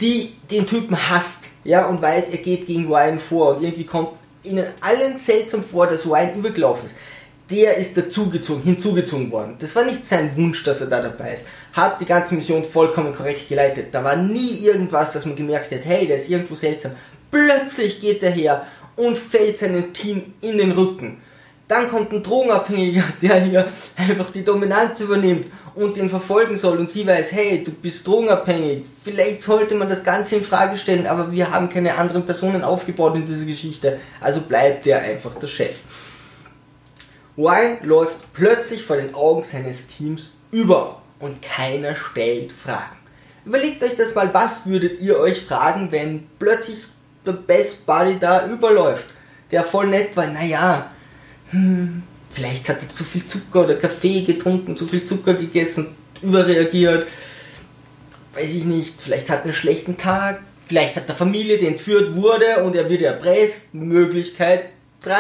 die 0.00 0.33
den 0.50 0.66
Typen 0.66 0.97
hasst, 1.11 1.47
ja, 1.64 1.87
und 1.87 2.00
weiß, 2.00 2.30
er 2.30 2.38
geht 2.38 2.66
gegen 2.66 2.87
Ryan 2.87 3.19
vor 3.19 3.57
und 3.57 3.62
irgendwie 3.62 3.85
kommt 3.85 4.11
ihnen 4.42 4.66
allen 4.80 5.19
seltsam 5.19 5.62
vor, 5.62 5.87
dass 5.87 6.07
Ryan 6.07 6.37
übergelaufen 6.37 6.87
ist. 6.87 6.97
Der 7.50 7.76
ist 7.76 7.97
dazugezogen, 7.97 8.62
hinzugezogen 8.62 9.30
worden. 9.30 9.57
Das 9.59 9.75
war 9.75 9.85
nicht 9.85 10.07
sein 10.07 10.37
Wunsch, 10.37 10.62
dass 10.62 10.80
er 10.80 10.87
da 10.87 11.02
dabei 11.02 11.35
ist. 11.35 11.45
Hat 11.73 12.00
die 12.00 12.04
ganze 12.04 12.37
Mission 12.37 12.64
vollkommen 12.64 13.14
korrekt 13.14 13.49
geleitet. 13.49 13.88
Da 13.92 14.04
war 14.04 14.16
nie 14.16 14.64
irgendwas, 14.64 15.12
dass 15.12 15.26
man 15.26 15.35
gemerkt 15.35 15.73
hat, 15.73 15.85
hey, 15.85 16.07
der 16.07 16.16
ist 16.16 16.30
irgendwo 16.30 16.54
seltsam. 16.54 16.92
Plötzlich 17.30 18.00
geht 18.00 18.23
er 18.23 18.30
her 18.30 18.66
und 18.95 19.19
fällt 19.19 19.59
seinem 19.59 19.92
Team 19.92 20.35
in 20.40 20.59
den 20.59 20.73
Rücken. 20.73 21.21
Dann 21.71 21.89
kommt 21.89 22.12
ein 22.12 22.21
Drogenabhängiger, 22.21 23.05
der 23.23 23.41
hier 23.43 23.69
einfach 23.97 24.33
die 24.33 24.45
Dominanz 24.45 24.99
übernimmt 24.99 25.47
und 25.77 25.97
den 25.97 26.11
verfolgen 26.11 26.57
soll 26.57 26.79
und 26.79 26.91
sie 26.91 27.07
weiß, 27.07 27.31
hey, 27.31 27.62
du 27.62 27.71
bist 27.71 28.05
drogenabhängig, 28.05 28.85
vielleicht 29.05 29.43
sollte 29.43 29.77
man 29.77 29.89
das 29.89 30.03
Ganze 30.03 30.35
in 30.35 30.45
Frage 30.45 30.77
stellen, 30.77 31.07
aber 31.07 31.31
wir 31.31 31.53
haben 31.53 31.71
keine 31.71 31.97
anderen 31.97 32.27
Personen 32.27 32.65
aufgebaut 32.65 33.15
in 33.15 33.25
dieser 33.25 33.47
Geschichte, 33.47 34.00
also 34.21 34.41
bleibt 34.41 34.85
der 34.85 35.00
einfach 35.03 35.37
der 35.37 35.47
Chef. 35.47 35.77
Ryan 37.39 37.79
läuft 37.85 38.17
plötzlich 38.33 38.83
vor 38.83 38.97
den 38.97 39.15
Augen 39.15 39.45
seines 39.45 39.87
Teams 39.87 40.33
über 40.50 41.00
und 41.21 41.41
keiner 41.41 41.95
stellt 41.95 42.50
Fragen. 42.50 42.97
Überlegt 43.45 43.85
euch 43.85 43.97
das 43.97 44.12
mal, 44.17 44.35
was 44.35 44.67
würdet 44.67 45.00
ihr 45.00 45.21
euch 45.21 45.45
fragen, 45.45 45.93
wenn 45.93 46.27
plötzlich 46.41 46.87
der 47.25 47.33
Best 47.33 47.87
Buddy 47.87 48.19
da 48.19 48.49
überläuft, 48.49 49.07
der 49.53 49.62
voll 49.62 49.87
nett 49.87 50.17
war, 50.17 50.27
naja, 50.27 50.91
hm, 51.50 52.02
Vielleicht 52.30 52.69
hat 52.69 52.80
er 52.80 52.88
zu 52.88 53.02
viel 53.02 53.26
Zucker 53.26 53.64
oder 53.64 53.75
Kaffee 53.75 54.23
getrunken, 54.23 54.76
zu 54.76 54.87
viel 54.87 55.04
Zucker 55.04 55.35
gegessen, 55.35 55.88
überreagiert. 56.23 57.09
Weiß 58.35 58.54
ich 58.54 58.64
nicht. 58.64 58.95
Vielleicht 59.00 59.28
hat 59.28 59.40
er 59.40 59.45
einen 59.45 59.52
schlechten 59.52 59.97
Tag. 59.97 60.40
Vielleicht 60.66 60.95
hat 60.95 61.09
er 61.09 61.16
Familie, 61.16 61.59
die 61.59 61.66
entführt 61.66 62.14
wurde 62.14 62.62
und 62.64 62.76
er 62.76 62.88
wird 62.88 63.02
erpresst. 63.02 63.75
Möglichkeit 63.75 64.66
3. 65.02 65.16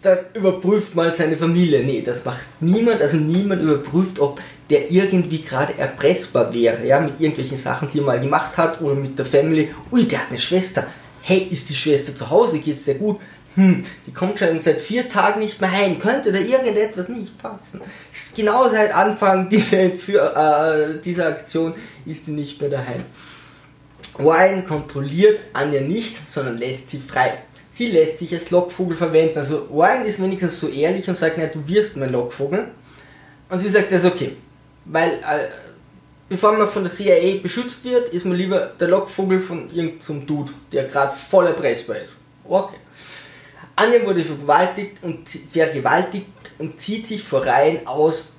Dann 0.00 0.18
überprüft 0.32 0.94
mal 0.94 1.12
seine 1.12 1.36
Familie. 1.36 1.84
Nee, 1.84 2.02
das 2.04 2.24
macht 2.24 2.46
niemand. 2.60 3.02
Also 3.02 3.18
niemand 3.18 3.60
überprüft, 3.60 4.18
ob 4.18 4.40
der 4.70 4.90
irgendwie 4.90 5.42
gerade 5.42 5.76
erpressbar 5.76 6.54
wäre. 6.54 6.86
Ja, 6.86 7.00
mit 7.00 7.20
irgendwelchen 7.20 7.58
Sachen, 7.58 7.90
die 7.92 7.98
er 7.98 8.04
mal 8.04 8.20
gemacht 8.20 8.56
hat 8.56 8.80
oder 8.80 8.94
mit 8.94 9.18
der 9.18 9.26
Family. 9.26 9.68
Ui, 9.92 10.04
der 10.04 10.20
hat 10.20 10.30
eine 10.30 10.38
Schwester. 10.38 10.86
Hey, 11.20 11.46
ist 11.50 11.68
die 11.68 11.74
Schwester 11.74 12.16
zu 12.16 12.30
Hause? 12.30 12.58
Geht's 12.58 12.86
sehr 12.86 12.94
gut? 12.94 13.20
Hm, 13.56 13.84
die 14.06 14.12
kommt 14.12 14.38
schon 14.38 14.60
seit 14.60 14.80
vier 14.80 15.08
Tagen 15.08 15.40
nicht 15.40 15.60
mehr 15.62 15.72
heim, 15.72 15.98
könnte 15.98 16.30
da 16.30 16.38
irgendetwas 16.38 17.08
nicht 17.08 17.38
passen? 17.38 17.80
Ist 18.12 18.36
genau 18.36 18.68
seit 18.68 18.94
Anfang 18.94 19.48
dieser, 19.50 19.84
äh, 19.84 21.00
dieser 21.02 21.28
Aktion 21.28 21.74
ist 22.04 22.26
sie 22.26 22.32
nicht 22.32 22.60
mehr 22.60 22.70
daheim. 22.70 23.02
Ryan 24.18 24.66
kontrolliert 24.66 25.40
Anja 25.54 25.80
nicht, 25.80 26.28
sondern 26.28 26.58
lässt 26.58 26.90
sie 26.90 26.98
frei. 26.98 27.32
Sie 27.70 27.90
lässt 27.90 28.18
sich 28.18 28.32
als 28.34 28.50
Lockvogel 28.50 28.96
verwenden. 28.96 29.38
Also 29.38 29.68
Ryan 29.70 30.04
ist 30.04 30.22
wenigstens 30.22 30.60
so 30.60 30.68
ehrlich 30.68 31.08
und 31.08 31.16
sagt, 31.16 31.36
na, 31.38 31.46
du 31.46 31.66
wirst 31.66 31.96
mein 31.96 32.12
Lockvogel. 32.12 32.68
Und 33.48 33.58
sie 33.58 33.68
sagt, 33.68 33.90
das 33.90 34.04
ist 34.04 34.12
okay. 34.12 34.36
Weil, 34.84 35.12
äh, 35.12 35.48
bevor 36.28 36.56
man 36.56 36.68
von 36.68 36.84
der 36.84 36.92
CIA 36.92 37.40
beschützt 37.42 37.84
wird, 37.84 38.12
ist 38.12 38.26
man 38.26 38.36
lieber 38.36 38.72
der 38.78 38.88
Lockvogel 38.88 39.40
von 39.40 39.70
irgendeinem 39.74 40.26
Dude, 40.26 40.52
der 40.72 40.84
gerade 40.84 41.14
voll 41.16 41.46
erpressbar 41.46 41.98
ist. 41.98 42.16
Okay. 42.44 42.76
Anja 43.76 44.04
wurde 44.04 44.24
vergewaltigt 44.24 45.02
und, 45.02 45.28
vergewaltigt 45.28 46.26
und 46.58 46.80
zieht 46.80 47.06
sich 47.06 47.22
vor 47.22 47.44
Reihen 47.44 47.86
aus, 47.86 48.32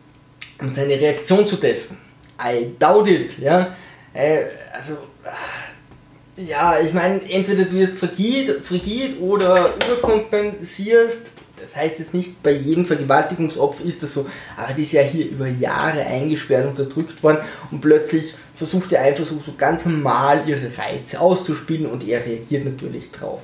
um 0.59 0.73
seine 0.73 0.99
Reaktion 0.99 1.47
zu 1.47 1.57
testen. 1.57 1.97
I 2.41 2.73
doubt 2.79 3.07
it, 3.07 3.37
ja. 3.39 3.75
Äh, 4.13 4.45
also, 4.73 4.93
äh, 5.23 6.43
ja, 6.43 6.79
ich 6.79 6.93
meine, 6.93 7.21
entweder 7.29 7.65
du 7.65 7.73
wirst 7.73 7.97
frigid, 7.97 8.49
frigid 8.63 9.21
oder 9.21 9.73
überkompensierst. 9.85 11.31
Das 11.59 11.75
heißt 11.75 11.99
jetzt 11.99 12.13
nicht, 12.13 12.41
bei 12.43 12.51
jedem 12.51 12.85
Vergewaltigungsopfer 12.85 13.83
ist 13.83 14.03
das 14.03 14.13
so, 14.13 14.27
aber 14.55 14.73
die 14.73 14.83
ist 14.83 14.91
ja 14.91 15.01
hier 15.01 15.27
über 15.27 15.47
Jahre 15.47 16.01
eingesperrt, 16.05 16.67
unterdrückt 16.67 17.21
worden 17.23 17.39
und 17.71 17.81
plötzlich 17.81 18.35
versucht 18.55 18.93
er 18.93 19.01
einfach 19.01 19.25
so, 19.25 19.41
so 19.43 19.53
ganz 19.57 19.85
normal 19.87 20.43
ihre 20.45 20.71
Reize 20.77 21.19
auszuspielen 21.19 21.87
und 21.87 22.07
er 22.07 22.23
reagiert 22.23 22.65
natürlich 22.65 23.11
drauf. 23.11 23.41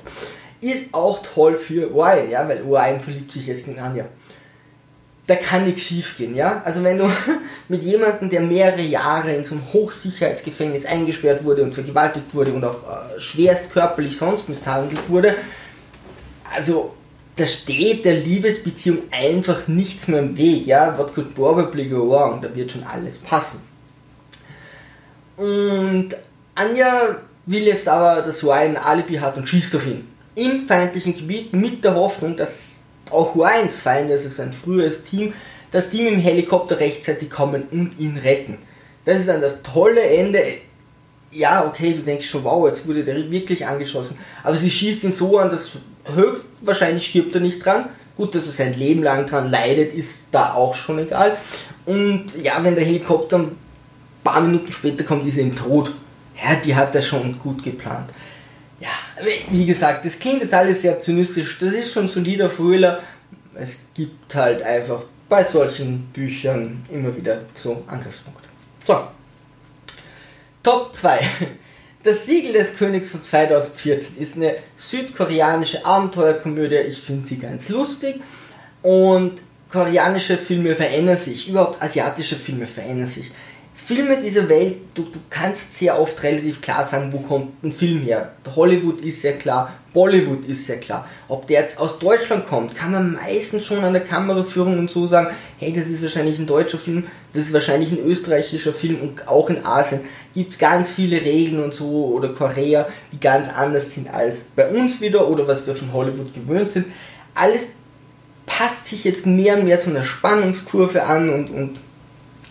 Ist 0.64 0.94
auch 0.94 1.22
toll 1.22 1.58
für 1.58 1.90
Ryan, 1.92 2.30
ja, 2.30 2.48
weil 2.48 2.62
Ryan 2.62 2.98
verliebt 2.98 3.30
sich 3.30 3.48
jetzt 3.48 3.68
in 3.68 3.78
Anja. 3.78 4.06
Da 5.26 5.36
kann 5.36 5.66
nichts 5.66 5.82
schief 5.82 6.16
gehen, 6.16 6.34
ja. 6.34 6.62
Also 6.64 6.82
wenn 6.82 6.96
du 6.96 7.10
mit 7.68 7.84
jemandem, 7.84 8.30
der 8.30 8.40
mehrere 8.40 8.80
Jahre 8.80 9.34
in 9.34 9.44
so 9.44 9.56
einem 9.56 9.74
Hochsicherheitsgefängnis 9.74 10.86
eingesperrt 10.86 11.44
wurde 11.44 11.64
und 11.64 11.74
vergewaltigt 11.74 12.34
wurde 12.34 12.54
und 12.54 12.64
auch 12.64 12.76
äh, 12.76 13.20
schwerst 13.20 13.74
körperlich 13.74 14.16
sonst 14.16 14.48
misshandelt 14.48 15.06
wurde, 15.10 15.34
also 16.56 16.94
da 17.36 17.44
steht 17.44 18.06
der 18.06 18.14
Liebesbeziehung 18.14 19.00
einfach 19.10 19.68
nichts 19.68 20.08
mehr 20.08 20.20
im 20.20 20.34
Weg, 20.34 20.66
ja. 20.66 20.96
What 20.96 21.14
could 21.14 21.34
probably 21.34 21.88
go 21.88 22.08
wrong? 22.08 22.40
Da 22.40 22.56
wird 22.56 22.72
schon 22.72 22.84
alles 22.84 23.18
passen. 23.18 23.60
Und 25.36 26.16
Anja 26.54 27.18
will 27.44 27.64
jetzt 27.64 27.86
aber, 27.86 28.22
dass 28.22 28.42
Ryan 28.42 28.76
ein 28.76 28.76
Alibi 28.78 29.16
hat 29.16 29.36
und 29.36 29.46
schießt 29.46 29.76
auf 29.76 29.86
ihn 29.86 30.13
im 30.34 30.66
feindlichen 30.66 31.16
Gebiet 31.16 31.52
mit 31.52 31.84
der 31.84 31.94
Hoffnung, 31.94 32.36
dass 32.36 32.80
auch 33.10 33.34
Ryans 33.36 33.78
Feinde, 33.78 34.14
also 34.14 34.28
sein 34.28 34.52
früheres 34.52 35.04
Team, 35.04 35.32
das 35.70 35.90
Team 35.90 36.06
im 36.06 36.20
Helikopter 36.20 36.78
rechtzeitig 36.78 37.30
kommen 37.30 37.64
und 37.70 37.98
ihn 37.98 38.16
retten. 38.16 38.58
Das 39.04 39.18
ist 39.18 39.28
dann 39.28 39.40
das 39.40 39.62
tolle 39.62 40.02
Ende. 40.02 40.40
Ja, 41.30 41.66
okay, 41.66 41.94
du 41.94 42.02
denkst 42.02 42.28
schon, 42.28 42.44
wow, 42.44 42.66
jetzt 42.66 42.86
wurde 42.86 43.04
der 43.04 43.30
wirklich 43.30 43.66
angeschossen. 43.66 44.18
Aber 44.42 44.56
sie 44.56 44.70
schießt 44.70 45.04
ihn 45.04 45.12
so 45.12 45.38
an, 45.38 45.50
dass 45.50 45.72
höchstwahrscheinlich 46.04 47.06
stirbt 47.06 47.34
er 47.34 47.40
nicht 47.40 47.64
dran. 47.64 47.90
Gut, 48.16 48.34
dass 48.34 48.46
er 48.46 48.52
sein 48.52 48.78
Leben 48.78 49.02
lang 49.02 49.26
dran 49.26 49.50
leidet, 49.50 49.92
ist 49.92 50.28
da 50.30 50.54
auch 50.54 50.74
schon 50.74 51.00
egal. 51.00 51.36
Und 51.84 52.26
ja, 52.40 52.62
wenn 52.62 52.76
der 52.76 52.84
Helikopter 52.84 53.38
ein 53.38 53.56
paar 54.22 54.40
Minuten 54.40 54.70
später 54.70 55.02
kommt, 55.02 55.26
ist 55.26 55.36
er 55.36 55.42
im 55.42 55.56
Tod. 55.56 55.92
Ja, 56.40 56.54
die 56.54 56.74
hat 56.74 56.94
er 56.94 57.02
schon 57.02 57.38
gut 57.40 57.62
geplant 57.62 58.10
wie 59.50 59.66
gesagt, 59.66 60.04
das 60.04 60.18
klingt 60.18 60.42
jetzt 60.42 60.54
alles 60.54 60.82
sehr 60.82 61.00
zynistisch. 61.00 61.58
Das 61.60 61.72
ist 61.72 61.92
schon 61.92 62.08
solider 62.08 62.50
Thriller. 62.50 63.02
Es 63.54 63.86
gibt 63.94 64.34
halt 64.34 64.62
einfach 64.62 65.04
bei 65.28 65.44
solchen 65.44 66.06
Büchern 66.12 66.82
immer 66.90 67.16
wieder 67.16 67.42
so 67.54 67.84
Angriffspunkte. 67.86 68.48
So. 68.86 68.98
Top 70.62 70.94
2. 70.94 71.20
Das 72.02 72.26
Siegel 72.26 72.52
des 72.52 72.76
Königs 72.76 73.10
von 73.10 73.22
2014 73.22 74.18
ist 74.18 74.36
eine 74.36 74.56
südkoreanische 74.76 75.86
Abenteuerkomödie. 75.86 76.76
Ich 76.76 76.98
finde 76.98 77.26
sie 77.26 77.38
ganz 77.38 77.70
lustig. 77.70 78.20
Und 78.82 79.40
koreanische 79.72 80.36
Filme 80.36 80.76
verändern 80.76 81.16
sich, 81.16 81.48
überhaupt 81.48 81.82
asiatische 81.82 82.36
Filme 82.36 82.66
verändern 82.66 83.06
sich. 83.06 83.32
Filme 83.86 84.16
dieser 84.16 84.48
Welt, 84.48 84.76
du, 84.94 85.02
du 85.02 85.18
kannst 85.28 85.74
sehr 85.74 86.00
oft 86.00 86.22
relativ 86.22 86.62
klar 86.62 86.86
sagen, 86.86 87.12
wo 87.12 87.18
kommt 87.18 87.62
ein 87.62 87.70
Film 87.70 88.00
her. 88.00 88.32
Hollywood 88.56 89.02
ist 89.02 89.20
sehr 89.20 89.34
klar, 89.34 89.74
Bollywood 89.92 90.46
ist 90.46 90.66
sehr 90.66 90.78
klar. 90.78 91.06
Ob 91.28 91.46
der 91.46 91.60
jetzt 91.60 91.78
aus 91.78 91.98
Deutschland 91.98 92.46
kommt, 92.46 92.74
kann 92.74 92.92
man 92.92 93.12
meistens 93.12 93.66
schon 93.66 93.84
an 93.84 93.92
der 93.92 94.04
Kameraführung 94.04 94.78
und 94.78 94.88
so 94.90 95.06
sagen, 95.06 95.34
hey, 95.58 95.70
das 95.70 95.88
ist 95.88 96.02
wahrscheinlich 96.02 96.38
ein 96.38 96.46
deutscher 96.46 96.78
Film, 96.78 97.04
das 97.34 97.44
ist 97.44 97.52
wahrscheinlich 97.52 97.92
ein 97.92 98.02
österreichischer 98.06 98.72
Film 98.72 99.02
und 99.02 99.28
auch 99.28 99.50
in 99.50 99.66
Asien 99.66 100.00
gibt 100.34 100.52
es 100.52 100.58
ganz 100.58 100.90
viele 100.90 101.20
Regeln 101.20 101.62
und 101.62 101.74
so 101.74 102.06
oder 102.06 102.30
Korea, 102.30 102.88
die 103.12 103.20
ganz 103.20 103.50
anders 103.50 103.92
sind 103.92 104.08
als 104.08 104.44
bei 104.56 104.66
uns 104.66 105.02
wieder 105.02 105.28
oder 105.28 105.46
was 105.46 105.66
wir 105.66 105.76
von 105.76 105.92
Hollywood 105.92 106.32
gewöhnt 106.32 106.70
sind. 106.70 106.86
Alles 107.34 107.66
passt 108.46 108.86
sich 108.86 109.04
jetzt 109.04 109.26
mehr 109.26 109.58
und 109.58 109.64
mehr 109.64 109.76
so 109.76 109.90
einer 109.90 110.04
Spannungskurve 110.04 111.02
an 111.02 111.28
und, 111.28 111.50
und 111.50 111.80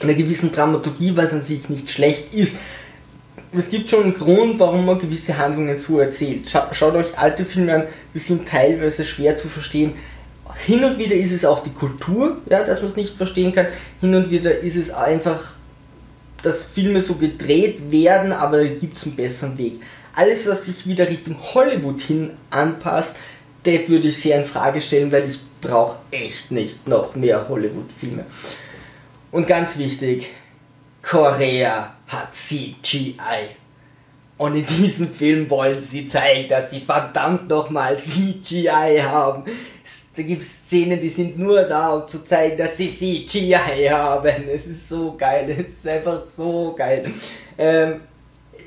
einer 0.03 0.13
gewissen 0.13 0.51
Dramaturgie, 0.51 1.15
was 1.15 1.33
an 1.33 1.41
sich 1.41 1.69
nicht 1.69 1.89
schlecht 1.89 2.33
ist. 2.33 2.57
Es 3.55 3.69
gibt 3.69 3.89
schon 3.89 4.03
einen 4.03 4.13
Grund, 4.13 4.59
warum 4.59 4.85
man 4.85 4.99
gewisse 4.99 5.37
Handlungen 5.37 5.75
so 5.75 5.99
erzählt. 5.99 6.49
Schaut 6.71 6.95
euch 6.95 7.17
alte 7.17 7.45
Filme 7.45 7.73
an, 7.73 7.83
die 8.13 8.19
sind 8.19 8.47
teilweise 8.47 9.05
schwer 9.05 9.37
zu 9.37 9.47
verstehen. 9.47 9.93
Hin 10.65 10.83
und 10.83 10.97
wieder 10.97 11.15
ist 11.15 11.31
es 11.31 11.45
auch 11.45 11.63
die 11.63 11.71
Kultur, 11.71 12.37
ja, 12.49 12.63
dass 12.63 12.81
man 12.81 12.89
es 12.89 12.95
nicht 12.95 13.15
verstehen 13.15 13.53
kann. 13.53 13.67
Hin 14.01 14.15
und 14.15 14.31
wieder 14.31 14.57
ist 14.59 14.75
es 14.75 14.91
einfach, 14.91 15.53
dass 16.41 16.63
Filme 16.63 17.01
so 17.01 17.15
gedreht 17.15 17.91
werden, 17.91 18.31
aber 18.31 18.57
da 18.57 18.65
gibt 18.65 18.97
es 18.97 19.03
einen 19.03 19.15
besseren 19.15 19.57
Weg. 19.57 19.81
Alles, 20.15 20.47
was 20.47 20.65
sich 20.65 20.85
wieder 20.85 21.07
Richtung 21.09 21.35
Hollywood 21.53 22.01
hin 22.01 22.31
anpasst, 22.49 23.15
das 23.63 23.87
würde 23.87 24.09
ich 24.09 24.17
sehr 24.17 24.39
in 24.39 24.45
Frage 24.45 24.81
stellen, 24.81 25.11
weil 25.11 25.29
ich 25.29 25.39
brauche 25.61 25.97
echt 26.11 26.51
nicht 26.51 26.87
noch 26.87 27.15
mehr 27.15 27.47
Hollywood-Filme. 27.47 28.25
Und 29.33 29.47
ganz 29.47 29.79
wichtig, 29.79 30.27
Korea 31.01 31.95
hat 32.07 32.35
CGI. 32.35 33.15
Und 34.37 34.55
in 34.55 34.65
diesem 34.65 35.09
Film 35.09 35.49
wollen 35.49 35.83
sie 35.83 36.07
zeigen, 36.07 36.47
dass 36.47 36.69
sie 36.69 36.81
verdammt 36.81 37.49
nochmal 37.49 37.97
CGI 37.97 39.01
haben. 39.01 39.45
Da 40.15 40.21
gibt 40.21 40.43
es 40.43 40.53
Szenen, 40.67 41.01
die 41.01 41.09
sind 41.09 41.39
nur 41.39 41.63
da, 41.63 41.93
um 41.93 42.07
zu 42.07 42.23
zeigen, 42.23 42.59
dass 42.59 42.77
sie 42.77 42.87
CGI 42.87 43.87
haben. 43.89 44.47
Es 44.53 44.67
ist 44.67 44.87
so 44.87 45.15
geil, 45.17 45.49
es 45.49 45.79
ist 45.79 45.87
einfach 45.87 46.21
so 46.27 46.75
geil. 46.77 47.11
Ähm, 47.57 48.01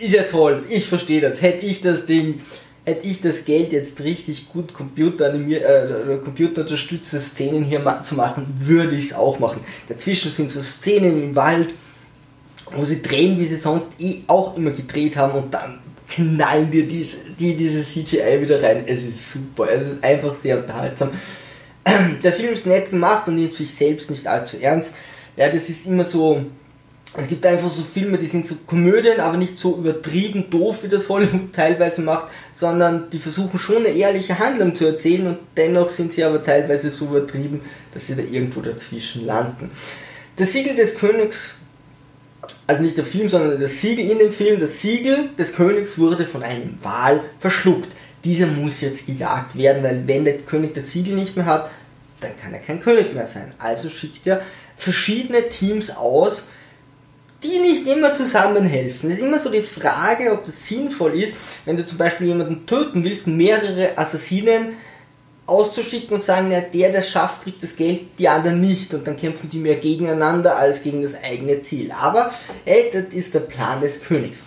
ist 0.00 0.14
ja 0.14 0.25
toll, 0.25 0.64
ich 0.68 0.88
verstehe 0.88 1.20
das. 1.20 1.40
Hätte 1.42 1.64
ich 1.64 1.80
das 1.80 2.06
Ding 2.06 2.40
hätte 2.87 3.07
ich 3.07 3.21
das 3.21 3.45
Geld 3.45 3.73
jetzt 3.73 4.00
richtig 4.00 4.49
gut 4.49 4.73
Computer 4.73 5.35
äh, 5.35 6.19
computerunterstützte 6.25 7.21
Szenen 7.21 7.64
hier 7.64 7.81
ma 7.81 8.02
zu 8.02 8.14
machen, 8.14 8.47
würde 8.61 8.95
ich 8.95 9.07
es 9.07 9.12
auch 9.12 9.40
machen. 9.40 9.61
Dazwischen 9.88 10.31
sind 10.31 10.50
so 10.50 10.62
Szenen 10.62 11.21
im 11.21 11.35
Wald, 11.35 11.71
wo 12.73 12.85
sie 12.85 13.02
drehen, 13.02 13.40
wie 13.40 13.45
sie 13.45 13.57
sonst 13.57 13.90
eh 13.99 14.23
auch 14.28 14.57
immer 14.57 14.71
gedreht 14.71 15.16
haben 15.16 15.37
und 15.37 15.52
dann 15.52 15.81
knallen 16.09 16.71
dir 16.71 16.87
dies, 16.87 17.23
die 17.38 17.57
diese 17.57 17.83
CGI 17.83 18.40
wieder 18.40 18.62
rein. 18.62 18.85
Es 18.87 19.02
ist 19.02 19.33
super, 19.33 19.69
es 19.69 19.88
ist 19.88 20.05
einfach 20.05 20.33
sehr 20.33 20.59
unterhaltsam. 20.59 21.11
Der 22.23 22.33
Film 22.33 22.55
ist 22.55 22.66
nett 22.66 22.90
gemacht 22.90 23.26
und 23.26 23.35
nimmt 23.35 23.55
sich 23.55 23.75
selbst 23.75 24.11
nicht 24.12 24.28
allzu 24.28 24.59
ernst. 24.61 24.95
Ja, 25.37 25.49
das 25.49 25.69
ist 25.69 25.87
immer 25.87 26.05
so 26.05 26.47
es 27.18 27.28
gibt 27.28 27.46
einfach 27.46 27.70
so 27.70 27.82
Filme, 27.82 28.18
die 28.18 28.26
sind 28.26 28.46
so 28.46 28.56
Komödien, 28.66 29.20
aber 29.20 29.37
nicht 29.37 29.56
so 29.56 29.76
übertrieben 29.76 30.50
doof, 30.50 30.82
wie 30.82 30.88
das 30.88 31.08
Hollywood 31.08 31.52
teilweise 31.52 32.02
macht, 32.02 32.28
sondern 32.54 33.08
die 33.11 33.18
versuchen 33.18 33.58
schon 33.58 33.78
eine 33.78 33.88
ehrliche 33.88 34.38
Handlung 34.38 34.75
zu 34.75 34.87
erzählen 34.87 35.28
und 35.28 35.38
dennoch 35.56 35.88
sind 35.88 36.12
sie 36.12 36.25
aber 36.25 36.44
teilweise 36.44 36.90
so 36.90 37.06
übertrieben, 37.06 37.62
dass 37.94 38.06
sie 38.06 38.16
da 38.16 38.23
irgendwo 38.23 38.61
dazwischen 38.61 39.25
landen. 39.25 39.70
Das 40.37 40.52
Siegel 40.52 40.76
des 40.76 40.98
Königs, 40.98 41.55
also 42.66 42.83
nicht 42.83 42.98
der 42.98 43.07
Film, 43.07 43.29
sondern 43.29 43.61
das 43.61 43.81
Siegel 43.81 44.11
in 44.11 44.18
dem 44.18 44.33
Film, 44.33 44.61
das 44.61 44.83
Siegel 44.83 45.31
des 45.38 45.55
Königs 45.55 45.98
wurde 45.98 46.26
von 46.26 46.42
einem 46.42 46.79
Wal 46.83 47.20
verschluckt. 47.38 47.88
Dieser 48.24 48.46
muss 48.46 48.81
jetzt 48.83 49.07
gejagt 49.07 49.57
werden, 49.57 49.83
weil 49.83 50.07
wenn 50.07 50.24
der 50.24 50.37
König 50.38 50.74
das 50.74 50.92
Siegel 50.92 51.14
nicht 51.14 51.37
mehr 51.37 51.46
hat, 51.46 51.70
dann 52.20 52.37
kann 52.38 52.52
er 52.52 52.61
kein 52.61 52.83
König 52.83 53.14
mehr 53.14 53.26
sein. 53.26 53.55
Also 53.59 53.88
schickt 53.88 54.26
er 54.26 54.42
verschiedene 54.76 55.48
Teams 55.48 55.90
aus, 55.90 56.48
die 57.42 57.59
nicht 57.59 57.87
immer 57.87 58.14
zusammenhelfen. 58.14 59.11
Es 59.11 59.18
ist 59.18 59.25
immer 59.25 59.38
so 59.38 59.51
die 59.51 59.62
Frage, 59.62 60.33
ob 60.33 60.44
das 60.44 60.66
sinnvoll 60.66 61.14
ist, 61.20 61.37
wenn 61.64 61.77
du 61.77 61.87
zum 61.87 61.99
Beispiel 61.99 62.29
jemanden 62.29 62.66
töten 62.66 63.05
willst, 63.05 63.27
mehrere 63.27 63.96
Assassinen 63.96 64.75
auszuschicken 65.46 66.16
und 66.16 66.22
sagen, 66.22 66.51
ja, 66.51 66.61
der, 66.61 66.90
der 66.90 67.03
schafft, 67.03 67.44
kriegt 67.44 67.62
das 67.62 67.77
Geld, 67.77 68.18
die 68.18 68.29
anderen 68.29 68.61
nicht. 68.61 68.92
Und 68.94 69.07
dann 69.07 69.16
kämpfen 69.16 69.49
die 69.49 69.59
mehr 69.59 69.77
gegeneinander 69.77 70.57
als 70.57 70.83
gegen 70.83 71.03
das 71.03 71.14
eigene 71.22 71.62
Ziel. 71.62 71.92
Aber, 71.92 72.33
hey, 72.64 72.90
das 72.92 73.14
ist 73.14 73.35
der 73.35 73.40
Plan 73.40 73.81
des 73.81 74.03
Königs. 74.03 74.42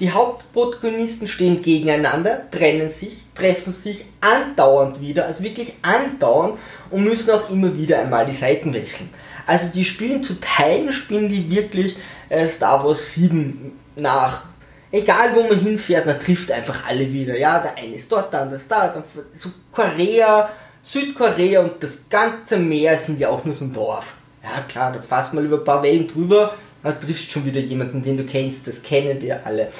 Die 0.00 0.10
Hauptprotagonisten 0.10 1.28
stehen 1.28 1.62
gegeneinander, 1.62 2.50
trennen 2.50 2.90
sich, 2.90 3.16
treffen 3.34 3.72
sich 3.72 4.04
andauernd 4.20 5.00
wieder, 5.00 5.26
also 5.26 5.44
wirklich 5.44 5.74
andauernd 5.82 6.58
und 6.90 7.04
müssen 7.04 7.30
auch 7.30 7.48
immer 7.48 7.76
wieder 7.76 8.00
einmal 8.00 8.26
die 8.26 8.32
Seiten 8.32 8.74
wechseln. 8.74 9.08
Also 9.46 9.68
die 9.68 9.84
spielen 9.84 10.22
zu 10.22 10.40
Teilen, 10.40 10.92
spielen 10.92 11.28
die 11.28 11.50
wirklich 11.50 11.96
äh, 12.28 12.48
Star 12.48 12.84
Wars 12.84 13.14
7 13.14 13.72
nach. 13.96 14.44
Egal 14.90 15.34
wo 15.34 15.42
man 15.42 15.58
hinfährt, 15.58 16.06
man 16.06 16.20
trifft 16.20 16.52
einfach 16.52 16.86
alle 16.86 17.12
wieder. 17.12 17.36
Ja, 17.36 17.58
der 17.58 17.76
eine 17.76 17.96
ist 17.96 18.10
dort, 18.10 18.32
der 18.32 18.42
andere 18.42 18.60
ist 18.60 18.70
da, 18.70 18.88
dann 18.88 19.04
so 19.34 19.50
Korea, 19.72 20.48
Südkorea 20.82 21.62
und 21.62 21.82
das 21.82 22.08
ganze 22.08 22.58
Meer 22.58 22.96
sind 22.96 23.18
ja 23.18 23.28
auch 23.28 23.44
nur 23.44 23.54
so 23.54 23.64
ein 23.64 23.72
Dorf. 23.72 24.14
Ja 24.42 24.60
klar, 24.62 24.92
da 24.92 25.00
fährst 25.00 25.34
mal 25.34 25.44
über 25.44 25.58
ein 25.58 25.64
paar 25.64 25.82
Wellen 25.82 26.06
drüber, 26.06 26.54
dann 26.82 27.00
triffst 27.00 27.32
schon 27.32 27.44
wieder 27.44 27.60
jemanden, 27.60 28.02
den 28.02 28.18
du 28.18 28.24
kennst, 28.24 28.68
das 28.68 28.82
kennen 28.82 29.20
wir 29.20 29.44
alle. 29.44 29.72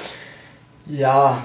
Ja, 0.86 1.44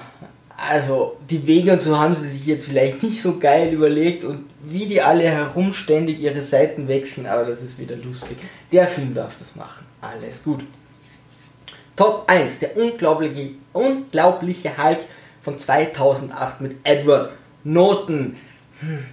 also 0.58 1.17
die 1.29 1.45
Wege 1.45 1.73
und 1.73 1.82
so 1.82 1.97
haben 1.99 2.15
sie 2.15 2.27
sich 2.27 2.45
jetzt 2.47 2.65
vielleicht 2.65 3.03
nicht 3.03 3.21
so 3.21 3.38
geil 3.38 3.71
überlegt 3.73 4.23
und 4.23 4.48
wie 4.62 4.88
die 4.88 5.02
alle 5.02 5.24
herumständig 5.24 6.19
ihre 6.19 6.41
Seiten 6.41 6.88
wechseln, 6.88 7.28
aber 7.28 7.45
das 7.45 7.62
ist 7.62 7.80
wieder 7.80 7.95
lustig. 7.95 8.38
Der 8.72 8.88
Film 8.88 9.13
darf 9.13 9.38
das 9.38 9.56
machen. 9.56 9.86
Alles 10.02 10.43
gut. 10.43 10.62
Top 11.95 12.24
1, 12.28 12.60
der 12.60 12.78
unglaubliche, 12.78 13.52
unglaubliche 13.74 14.78
Hulk 14.78 15.00
von 15.41 15.60
2008 15.60 16.62
mit 16.62 16.78
Edward 16.84 17.32
Norton. 17.63 18.38
Hm, 18.80 19.06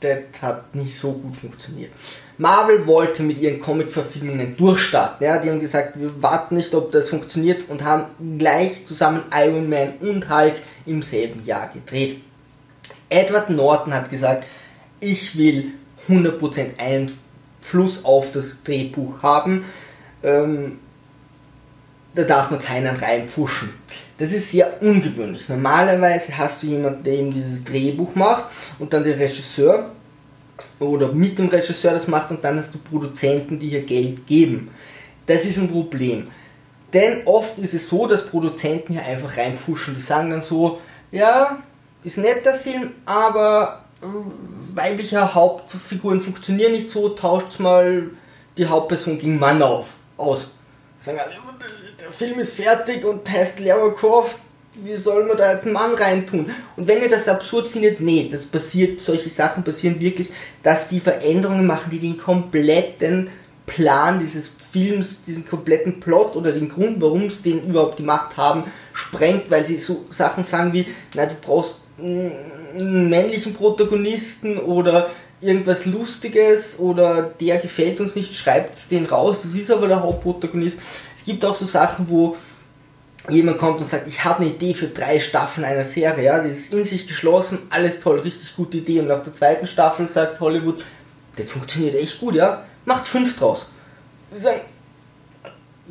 das 0.00 0.18
hat 0.40 0.74
nicht 0.74 0.96
so 0.96 1.12
gut 1.12 1.36
funktioniert. 1.36 1.92
Marvel 2.38 2.86
wollte 2.86 3.22
mit 3.22 3.38
ihren 3.40 3.60
Comic-Verfilmungen 3.60 4.56
durchstarten. 4.56 5.26
Ja, 5.26 5.38
die 5.38 5.50
haben 5.50 5.60
gesagt, 5.60 5.98
wir 6.00 6.22
warten 6.22 6.56
nicht, 6.56 6.74
ob 6.74 6.92
das 6.92 7.08
funktioniert 7.08 7.68
und 7.68 7.82
haben 7.84 8.38
gleich 8.38 8.86
zusammen 8.86 9.24
Iron 9.32 9.68
Man 9.68 9.94
und 10.00 10.30
Hulk 10.30 10.54
im 10.86 11.02
selben 11.02 11.44
Jahr 11.44 11.70
gedreht. 11.72 12.20
Edward 13.08 13.50
Norton 13.50 13.92
hat 13.94 14.10
gesagt, 14.10 14.44
ich 15.00 15.36
will 15.36 15.72
100% 16.08 16.78
Einfluss 16.78 18.04
auf 18.04 18.32
das 18.32 18.62
Drehbuch 18.62 19.22
haben. 19.22 19.64
Ähm, 20.22 20.78
da 22.14 22.24
darf 22.24 22.50
man 22.50 22.60
keinen 22.60 22.96
reinpfuschen. 22.96 23.70
Das 24.16 24.32
ist 24.32 24.50
sehr 24.50 24.82
ungewöhnlich. 24.82 25.48
Normalerweise 25.48 26.36
hast 26.36 26.62
du 26.62 26.68
jemanden, 26.68 27.04
der 27.04 27.12
eben 27.14 27.32
dieses 27.32 27.62
Drehbuch 27.62 28.14
macht 28.14 28.46
und 28.78 28.92
dann 28.92 29.04
der 29.04 29.18
Regisseur 29.18 29.92
oder 30.80 31.12
mit 31.12 31.38
dem 31.38 31.48
Regisseur 31.48 31.92
das 31.92 32.08
macht 32.08 32.30
und 32.30 32.42
dann 32.42 32.58
hast 32.58 32.74
du 32.74 32.78
Produzenten, 32.78 33.58
die 33.58 33.68
hier 33.68 33.82
Geld 33.82 34.26
geben. 34.26 34.70
Das 35.26 35.44
ist 35.44 35.58
ein 35.58 35.70
Problem. 35.70 36.28
Denn 36.92 37.26
oft 37.26 37.58
ist 37.58 37.74
es 37.74 37.88
so, 37.88 38.06
dass 38.06 38.26
Produzenten 38.26 38.94
hier 38.94 39.04
einfach 39.04 39.36
reinpfuschen. 39.36 39.94
Die 39.94 40.00
sagen 40.00 40.30
dann 40.30 40.40
so, 40.40 40.80
ja, 41.12 41.58
ist 42.02 42.18
nett 42.18 42.44
der 42.44 42.54
Film, 42.54 42.92
aber 43.04 43.84
äh, 44.02 44.76
weibliche 44.76 45.34
Hauptfiguren 45.34 46.20
funktionieren 46.20 46.72
nicht 46.72 46.90
so, 46.90 47.10
tauscht 47.10 47.58
mal 47.58 48.10
die 48.56 48.66
Hauptperson 48.66 49.18
gegen 49.18 49.38
Mann 49.38 49.62
auf, 49.62 49.88
aus. 50.16 50.52
Sagen 51.00 51.18
alle, 51.18 51.34
der 52.00 52.12
Film 52.12 52.38
ist 52.38 52.54
fertig 52.54 53.04
und 53.04 53.30
heißt 53.30 53.60
Lara 53.60 53.90
Croft, 53.90 54.38
wie 54.74 54.96
soll 54.96 55.24
man 55.24 55.36
da 55.36 55.52
jetzt 55.52 55.64
einen 55.64 55.72
Mann 55.72 55.94
reintun? 55.94 56.50
Und 56.76 56.86
wenn 56.86 57.02
ihr 57.02 57.10
das 57.10 57.28
absurd 57.28 57.66
findet, 57.68 58.00
nee, 58.00 58.28
das 58.30 58.46
passiert, 58.46 59.00
solche 59.00 59.28
Sachen 59.28 59.64
passieren 59.64 60.00
wirklich, 60.00 60.30
dass 60.62 60.88
die 60.88 61.00
Veränderungen 61.00 61.66
machen, 61.66 61.90
die 61.90 61.98
den 61.98 62.18
kompletten 62.18 63.30
Plan 63.66 64.20
dieses 64.20 64.52
Films, 64.72 65.22
diesen 65.26 65.48
kompletten 65.48 66.00
Plot 66.00 66.36
oder 66.36 66.52
den 66.52 66.68
Grund, 66.68 67.00
warum 67.00 67.30
sie 67.30 67.50
den 67.50 67.68
überhaupt 67.68 67.96
gemacht 67.96 68.36
haben, 68.36 68.64
sprengt, 68.92 69.50
weil 69.50 69.64
sie 69.64 69.78
so 69.78 70.06
Sachen 70.10 70.44
sagen 70.44 70.72
wie, 70.72 70.86
na, 71.14 71.26
du 71.26 71.34
brauchst 71.40 71.82
männlichen 72.74 73.54
Protagonisten 73.54 74.58
oder 74.58 75.10
irgendwas 75.40 75.86
Lustiges 75.86 76.78
oder 76.78 77.22
der 77.40 77.58
gefällt 77.58 78.00
uns 78.00 78.16
nicht, 78.16 78.34
schreibt 78.34 78.90
den 78.90 79.06
raus, 79.06 79.42
das 79.42 79.54
ist 79.54 79.70
aber 79.70 79.88
der 79.88 80.02
Hauptprotagonist. 80.02 80.78
Es 81.16 81.24
gibt 81.24 81.44
auch 81.44 81.54
so 81.54 81.66
Sachen, 81.66 82.08
wo 82.08 82.36
jemand 83.28 83.58
kommt 83.58 83.80
und 83.80 83.88
sagt, 83.88 84.08
ich 84.08 84.24
habe 84.24 84.40
eine 84.40 84.50
Idee 84.50 84.74
für 84.74 84.88
drei 84.88 85.20
Staffeln 85.20 85.64
einer 85.64 85.84
Serie, 85.84 86.24
ja, 86.24 86.42
die 86.42 86.50
ist 86.50 86.72
in 86.72 86.84
sich 86.84 87.06
geschlossen, 87.06 87.58
alles 87.70 88.00
toll, 88.00 88.20
richtig 88.20 88.56
gute 88.56 88.78
Idee. 88.78 89.00
Und 89.00 89.08
nach 89.08 89.22
der 89.22 89.34
zweiten 89.34 89.66
Staffel 89.66 90.08
sagt 90.08 90.40
Hollywood, 90.40 90.84
das 91.36 91.50
funktioniert 91.50 91.94
echt 91.94 92.18
gut, 92.18 92.34
ja, 92.34 92.64
macht 92.84 93.06
fünf 93.06 93.36
draus. 93.38 93.70
Sie 94.32 94.40
sagen, 94.40 94.60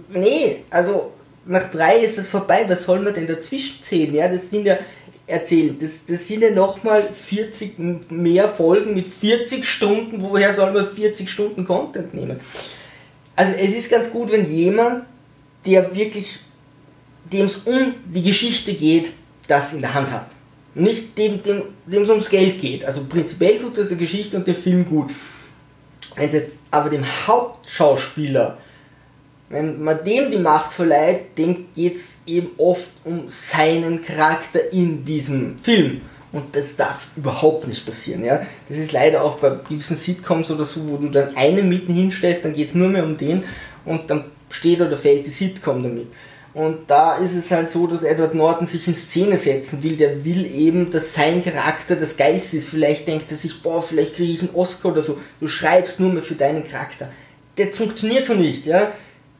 nee, 0.10 0.64
also 0.70 1.14
nach 1.46 1.72
drei 1.72 1.98
ist 2.00 2.18
es 2.18 2.30
vorbei, 2.30 2.66
was 2.68 2.84
soll 2.84 3.00
man 3.00 3.14
denn 3.14 3.28
dazwischen 3.28 3.84
zählen? 3.84 4.14
Ja, 4.14 4.28
das 4.28 4.50
sind 4.50 4.66
ja 4.66 4.78
erzählt, 5.28 5.82
das, 5.82 6.06
das 6.08 6.26
sind 6.26 6.42
ja 6.42 6.52
nochmal 6.52 7.04
40 7.04 8.10
mehr 8.10 8.48
Folgen 8.48 8.96
mit 8.96 9.08
40 9.08 9.66
Stunden, 9.66 10.22
woher 10.22 10.54
soll 10.54 10.72
man 10.72 10.88
40 10.88 11.30
Stunden 11.30 11.66
Content 11.66 12.14
nehmen? 12.14 12.40
Also 13.36 13.54
es 13.54 13.76
ist 13.76 13.92
ganz 13.92 14.10
gut, 14.10 14.32
wenn 14.32 14.50
jemand, 14.50 15.06
der 15.66 15.94
wirklich, 15.96 16.40
dem 17.32 17.46
es 17.46 17.58
um 17.58 17.94
die 18.06 18.24
Geschichte 18.24 18.74
geht, 18.74 19.12
das 19.48 19.74
in 19.74 19.82
der 19.82 19.94
Hand 19.94 20.10
hat. 20.10 20.28
Nicht 20.74 21.18
dem, 21.18 21.42
dem, 21.44 22.04
es 22.04 22.10
ums 22.10 22.30
Geld 22.30 22.62
geht. 22.62 22.86
Also 22.86 23.06
prinzipiell 23.06 23.60
tut 23.60 23.78
das 23.78 23.90
der 23.90 23.98
Geschichte 23.98 24.38
und 24.38 24.48
der 24.48 24.56
Film 24.56 24.88
gut. 24.88 25.12
Wenn 26.16 26.30
es 26.30 26.34
jetzt 26.34 26.60
aber 26.72 26.90
dem 26.90 27.06
Hauptschauspieler 27.28 28.58
wenn 29.50 29.82
man 29.82 30.04
dem 30.04 30.32
die 30.32 30.40
Macht 30.40 30.74
verleiht, 30.74 31.38
dem 31.38 31.68
geht 31.74 31.96
es 31.96 32.22
eben 32.26 32.50
oft 32.58 32.92
um 33.06 33.30
seinen 33.30 34.04
Charakter 34.04 34.74
in 34.74 35.06
diesem 35.06 35.58
Film. 35.60 36.02
Und 36.34 36.56
das 36.56 36.76
darf 36.76 37.08
überhaupt 37.16 37.68
nicht 37.68 37.86
passieren. 37.86 38.26
Ja? 38.26 38.42
Das 38.68 38.78
ist 38.78 38.92
leider 38.92 39.24
auch 39.24 39.38
bei 39.38 39.58
gewissen 39.70 39.96
Sitcoms 39.96 40.52
oder 40.52 40.66
so, 40.66 40.88
wo 40.90 40.98
du 40.98 41.08
dann 41.08 41.38
einen 41.38 41.70
mitten 41.70 41.94
hinstellst, 41.94 42.44
dann 42.44 42.54
geht 42.54 42.68
es 42.68 42.76
nur 42.76 42.90
mehr 42.90 43.06
um 43.06 43.18
den 43.18 43.44
und 43.86 44.10
dann 44.10 44.26
steht 44.50 44.82
oder 44.82 44.98
fällt 44.98 45.26
die 45.26 45.32
Sitcom 45.32 45.82
damit. 45.82 46.08
Und 46.54 46.90
da 46.90 47.18
ist 47.18 47.36
es 47.36 47.52
halt 47.52 47.72
so, 47.72 47.88
dass 47.88 48.04
Edward 48.04 48.34
Norton 48.34 48.66
sich 48.66 48.88
in 48.88 48.96
Szene 48.96 49.38
setzen 49.38 49.84
will. 49.84 49.96
Der 49.96 50.26
will 50.26 50.46
eben, 50.46 50.90
dass 50.90 51.14
sein 51.14 51.44
Charakter 51.44 51.96
das 51.96 52.18
Geilste 52.18 52.58
ist. 52.58 52.70
Vielleicht 52.70 53.08
denkt 53.08 53.30
er 53.32 53.38
sich, 53.38 53.62
boah, 53.62 53.82
vielleicht 53.82 54.16
kriege 54.16 54.34
ich 54.34 54.42
einen 54.42 54.56
Oscar 54.56 54.92
oder 54.92 55.04
so. 55.04 55.20
Du 55.40 55.48
schreibst 55.48 56.00
nur 56.00 56.12
mehr 56.12 56.24
für 56.24 56.34
deinen 56.34 56.68
Charakter. 56.68 57.10
Das 57.56 57.70
funktioniert 57.70 58.26
so 58.26 58.34
nicht, 58.34 58.66
ja 58.66 58.92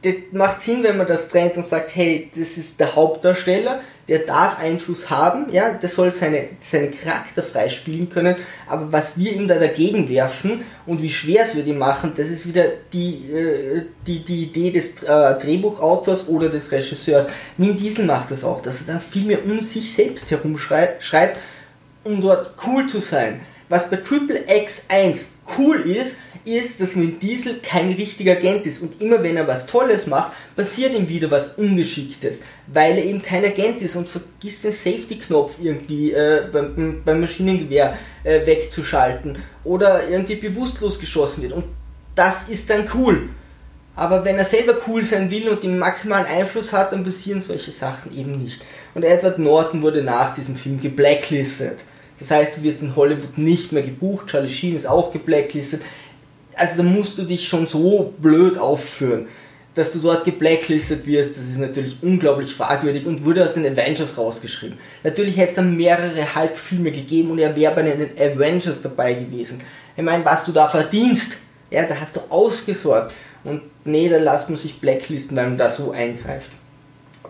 das 0.02 0.14
macht 0.32 0.62
Sinn, 0.62 0.84
wenn 0.84 0.98
man 0.98 1.08
das 1.08 1.30
trennt 1.30 1.58
und 1.58 1.66
sagt, 1.66 1.96
hey, 1.96 2.30
das 2.36 2.58
ist 2.58 2.80
der 2.80 2.96
Hauptdarsteller, 2.96 3.82
der 4.08 4.20
darf 4.20 4.60
Einfluss 4.60 5.10
haben, 5.10 5.52
ja, 5.52 5.74
der 5.74 5.90
soll 5.90 6.14
seine, 6.14 6.48
seine 6.62 6.92
Charakter 6.92 7.44
freispielen 7.44 8.10
können, 8.10 8.36
aber 8.68 8.92
was 8.92 9.18
wir 9.18 9.34
ihm 9.34 9.48
da 9.48 9.56
dagegen 9.56 10.08
werfen 10.10 10.64
und 10.86 11.02
wie 11.02 11.10
schwer 11.10 11.44
es 11.44 11.56
wir 11.56 11.66
ihm 11.66 11.78
machen, 11.78 12.14
das 12.16 12.30
ist 12.30 12.48
wieder 12.48 12.66
die, 12.94 13.30
äh, 13.32 13.82
die, 14.06 14.24
die 14.24 14.44
Idee 14.44 14.72
des 14.72 15.04
äh, 15.04 15.38
Drehbuchautors 15.40 16.30
oder 16.30 16.48
des 16.50 16.72
Regisseurs. 16.72 17.28
Min 17.58 17.76
Diesel 17.76 18.06
macht 18.06 18.32
das 18.32 18.44
auch, 18.44 18.62
dass 18.62 18.82
er 18.82 18.94
dann 18.94 19.02
viel 19.02 19.26
mehr 19.26 19.44
um 19.44 19.60
sich 19.60 19.94
selbst 19.94 20.32
herumschreibt, 20.32 21.38
um 22.04 22.22
dort 22.22 22.54
cool 22.66 22.88
zu 22.88 23.02
sein. 23.02 23.42
Was 23.68 23.90
bei 23.90 23.98
Triple 23.98 24.46
X1 24.48 25.26
cool 25.58 25.82
ist, 25.82 26.18
ist, 26.48 26.80
dass 26.82 26.96
Vin 26.96 27.20
Diesel 27.20 27.60
kein 27.62 27.92
richtiger 27.92 28.34
Agent 28.34 28.66
ist 28.66 28.82
und 28.82 29.02
immer 29.02 29.22
wenn 29.22 29.38
er 29.38 29.48
was 29.48 29.66
Tolles 29.66 30.08
macht, 30.08 30.32
passiert 30.56 30.94
ihm 30.94 31.10
wieder 31.10 31.30
was 31.30 31.56
Ungeschicktes, 31.56 32.42
weil 32.68 32.98
er 32.98 33.06
eben 33.06 33.22
kein 33.22 33.44
Agent 33.44 33.82
ist 33.82 33.96
und 33.96 34.08
vergisst 34.08 34.64
den 34.64 34.72
Safety-Knopf 34.72 35.56
irgendwie 35.62 36.14
äh, 36.14 36.48
beim, 36.52 37.02
beim, 37.04 37.22
Maschinengewehr 37.22 37.98
äh, 38.24 38.46
wegzuschalten 38.46 39.38
oder 39.64 40.08
irgendwie 40.10 40.36
bewusstlos 40.36 41.00
geschossen 41.00 41.44
wird 41.44 41.54
und 41.54 41.66
das 42.16 42.50
ist 42.50 42.70
dann 42.70 42.88
cool. 42.96 43.30
Aber 43.96 44.24
wenn 44.24 44.38
er 44.38 44.46
selber 44.46 44.76
cool 44.88 45.04
sein 45.04 45.30
will 45.32 45.50
und 45.50 45.64
den 45.64 45.80
maximalen 45.80 46.28
Einfluss 46.28 46.72
hat, 46.72 46.92
dann 46.92 47.04
passieren 47.04 47.42
solche 47.42 47.72
Sachen 47.72 48.16
eben 48.16 48.44
nicht. 48.44 48.62
Und 48.94 49.04
Edward 49.04 49.40
Norton 49.40 49.82
wurde 49.82 50.04
nach 50.04 50.36
diesem 50.36 50.56
Film 50.56 50.80
geblacklistet. 50.80 51.80
Das 52.20 52.32
heißt, 52.32 52.58
du 52.58 52.64
wirst 52.64 52.82
in 52.82 52.96
Hollywood 52.96 53.38
nicht 53.38 53.72
mehr 53.72 53.84
gebucht. 53.84 54.28
Charlie 54.28 54.52
Sheen 54.52 54.76
ist 54.76 54.88
auch 54.88 55.12
geblacklistet 55.12 55.82
also 56.58 56.78
da 56.78 56.84
musst 56.84 57.18
du 57.18 57.24
dich 57.24 57.48
schon 57.48 57.68
so 57.68 58.14
blöd 58.18 58.58
aufführen, 58.58 59.28
dass 59.76 59.94
du 59.94 60.00
dort 60.00 60.26
geblacklistet 60.26 61.06
wirst. 61.06 61.38
Das 61.38 61.44
ist 61.44 61.60
natürlich 61.60 61.98
unglaublich 62.02 62.54
fragwürdig 62.54 63.06
und 63.06 63.24
wurde 63.24 63.46
aus 63.46 63.54
den 63.54 63.66
Avengers 63.66 64.18
rausgeschrieben. 64.18 64.78
Natürlich 65.04 65.38
hätte 65.38 65.50
es 65.50 65.56
dann 65.56 65.78
mehrere 65.78 66.36
Halbfilme 66.36 66.92
gegeben 66.92 67.32
und 67.32 67.40
er 67.40 67.56
wäre 67.56 67.76
bei 67.76 67.84
den 67.84 68.10
Avengers 68.18 68.82
dabei 68.82 69.14
gewesen. 69.14 69.60
Ich 69.96 70.04
meine, 70.04 70.26
was 70.26 70.46
du 70.46 70.52
da 70.52 70.68
verdienst, 70.68 71.34
ja, 71.70 71.86
da 71.86 71.96
hast 72.00 72.16
du 72.16 72.22
ausgesorgt. 72.30 73.14
Und 73.44 73.62
nee, 73.86 74.10
da 74.10 74.18
lässt 74.18 74.50
man 74.50 74.58
sich 74.58 74.80
blacklisten, 74.80 75.38
weil 75.38 75.48
man 75.48 75.58
da 75.58 75.70
so 75.70 75.92
eingreift. 75.92 76.50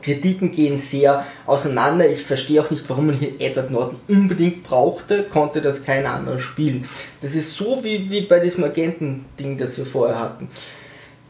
Kritiken 0.02 0.52
gehen 0.52 0.80
sehr 0.80 1.26
auseinander. 1.46 2.10
Ich 2.10 2.24
verstehe 2.24 2.62
auch 2.62 2.72
nicht, 2.72 2.88
warum 2.90 3.08
man 3.08 3.18
hier 3.18 3.34
Edward 3.40 3.72
Norton 3.72 4.00
unbedingt 4.08 4.64
brauchte, 4.64 5.24
konnte 5.24 5.62
das 5.62 5.84
kein 5.84 6.06
anderer 6.06 6.40
spielen. 6.40 6.88
Das 7.22 7.36
ist 7.36 7.54
so 7.54 7.84
wie, 7.84 8.10
wie 8.10 8.22
bei 8.22 8.40
diesem 8.40 8.64
Agenten-Ding, 8.64 9.58
das 9.58 9.78
wir 9.78 9.86
vorher 9.86 10.20
hatten. 10.20 10.50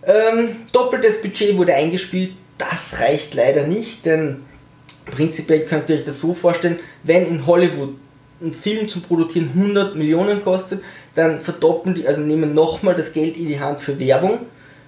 Ähm, 0.03 0.49
doppeltes 0.71 1.21
Budget 1.21 1.57
wurde 1.57 1.73
eingespielt, 1.73 2.31
das 2.57 2.99
reicht 2.99 3.33
leider 3.33 3.67
nicht, 3.67 4.05
denn 4.05 4.43
prinzipiell 5.05 5.65
könnt 5.65 5.89
ihr 5.89 5.97
euch 5.97 6.05
das 6.05 6.19
so 6.19 6.33
vorstellen, 6.33 6.79
wenn 7.03 7.27
in 7.27 7.45
Hollywood 7.45 7.95
ein 8.41 8.53
Film 8.53 8.87
zu 8.87 8.99
produzieren 8.99 9.49
100 9.53 9.95
Millionen 9.95 10.43
kostet, 10.43 10.83
dann 11.15 11.41
verdoppeln 11.41 11.95
die, 11.95 12.07
also 12.07 12.21
nehmen 12.21 12.53
nochmal 12.53 12.95
das 12.95 13.13
Geld 13.13 13.37
in 13.37 13.47
die 13.47 13.59
Hand 13.59 13.81
für 13.81 13.99
Werbung 13.99 14.39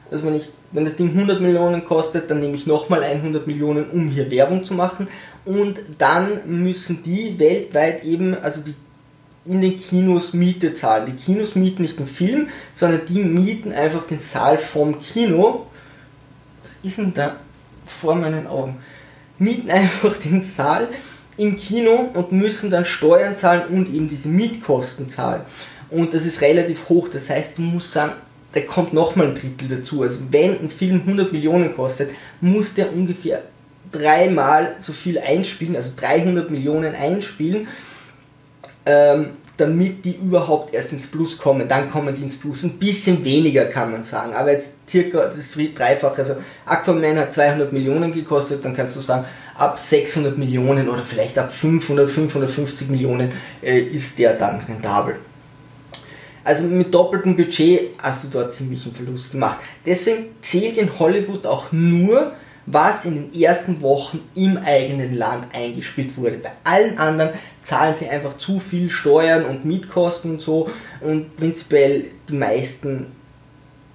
dass 0.10 0.24
man 0.24 0.34
nicht, 0.34 0.50
wenn 0.72 0.86
das 0.86 0.96
Ding 0.96 1.10
100 1.10 1.42
Millionen 1.42 1.86
kostet, 1.86 2.30
dann 2.30 2.40
nehme 2.40 2.56
ich 2.56 2.66
nochmal 2.66 3.04
100 3.04 3.46
Millionen, 3.48 3.90
um 3.90 4.10
hier 4.10 4.30
Werbung 4.32 4.64
zu 4.64 4.74
machen. 4.74 5.08
Und 5.46 5.80
dann 5.98 6.42
müssen 6.46 7.04
die 7.04 7.38
weltweit 7.38 8.04
eben, 8.04 8.36
also 8.36 8.62
die 8.62 8.74
in 9.46 9.62
den 9.62 9.80
Kinos 9.80 10.34
Miete 10.34 10.74
zahlen. 10.74 11.06
Die 11.08 11.24
Kinos 11.24 11.56
mieten 11.56 11.82
nicht 11.82 11.98
den 11.98 12.08
Film, 12.08 12.50
sondern 12.76 13.02
die 13.08 13.24
mieten 13.24 13.72
einfach 13.72 14.06
den 14.06 14.20
Saal 14.20 14.58
vom 14.58 15.00
Kino. 15.02 15.66
Was 16.64 16.78
ist 16.84 17.00
denn 17.00 17.14
da 17.14 17.36
vor 17.86 18.16
meinen 18.16 18.48
Augen? 18.48 18.78
Mieten 19.38 19.72
einfach 19.72 20.16
den 20.24 20.42
Saal 20.42 20.90
im 21.38 21.58
Kino 21.58 22.10
und 22.14 22.32
müssen 22.32 22.70
dann 22.70 22.86
Steuern 22.86 23.38
zahlen 23.38 23.64
und 23.70 23.94
eben 23.94 24.10
diese 24.10 24.28
Mietkosten 24.28 25.10
zahlen. 25.10 25.42
Und 25.90 26.14
das 26.14 26.26
ist 26.26 26.42
relativ 26.42 26.90
hoch. 26.90 27.08
Das 27.12 27.30
heißt, 27.30 27.58
du 27.58 27.62
musst 27.62 27.94
sagen, 27.94 28.14
da 28.54 28.62
kommt 28.62 28.94
nochmal 28.94 29.28
ein 29.28 29.36
Drittel 29.36 29.68
dazu. 29.68 30.02
Also 30.02 30.22
wenn 30.32 30.60
ein 30.60 30.70
Film 30.70 31.02
100 31.06 31.32
Millionen 31.32 31.76
kostet, 31.76 32.12
muss 32.42 32.74
der 32.74 32.94
ungefähr 32.94 33.44
dreimal 33.92 34.76
so 34.82 34.94
viel 34.94 35.20
einspielen, 35.20 35.76
also 35.76 35.94
300 36.00 36.50
Millionen 36.50 36.96
einspielen, 36.96 37.68
ähm, 38.86 39.32
damit 39.58 40.06
die 40.06 40.16
überhaupt 40.16 40.74
erst 40.74 40.94
ins 40.94 41.08
Plus 41.08 41.38
kommen. 41.38 41.68
Dann 41.68 41.92
kommen 41.92 42.16
die 42.16 42.24
ins 42.24 42.40
Plus. 42.40 42.64
Ein 42.64 42.80
bisschen 42.80 43.24
weniger 43.24 43.66
kann 43.66 43.92
man 43.92 44.04
sagen, 44.04 44.34
aber 44.34 44.52
jetzt 44.52 44.90
circa 44.90 45.26
das 45.26 45.58
Dreifache. 45.76 46.18
Also 46.18 46.36
Aquaman 46.66 47.18
hat 47.18 47.34
200 47.34 47.72
Millionen 47.74 48.14
gekostet, 48.14 48.64
dann 48.64 48.76
kannst 48.76 48.96
du 48.96 49.02
sagen, 49.02 49.26
ab 49.56 49.78
600 49.78 50.38
Millionen 50.38 50.88
oder 50.88 51.04
vielleicht 51.04 51.38
ab 51.38 51.54
500, 51.54 52.10
550 52.10 52.90
Millionen 52.90 53.32
äh, 53.62 53.80
ist 53.80 54.18
der 54.18 54.34
dann 54.34 54.62
rentabel. 54.62 55.18
Also 56.44 56.64
mit 56.64 56.94
doppeltem 56.94 57.36
Budget 57.36 57.92
hast 57.98 58.26
du 58.26 58.28
dort 58.30 58.54
ziemlich 58.54 58.86
einen 58.86 58.96
Verlust 58.96 59.32
gemacht. 59.32 59.60
Deswegen 59.86 60.28
zählt 60.42 60.78
in 60.78 61.00
Hollywood 61.00 61.46
auch 61.46 61.72
nur, 61.72 62.34
was 62.66 63.06
in 63.06 63.16
den 63.16 63.42
ersten 63.42 63.82
Wochen 63.82 64.20
im 64.36 64.58
eigenen 64.58 65.18
Land 65.18 65.46
eingespielt 65.54 66.16
wurde. 66.18 66.38
Bei 66.38 66.52
allen 66.64 66.98
anderen 66.98 67.32
zahlen 67.64 67.96
sie 67.96 68.08
einfach 68.08 68.38
zu 68.38 68.60
viel 68.60 68.90
Steuern 68.90 69.46
und 69.46 69.66
Mietkosten 69.66 70.32
und 70.32 70.42
so 70.42 70.70
und 71.02 71.36
prinzipiell 71.36 72.06
die 72.30 72.34
meisten, 72.34 73.08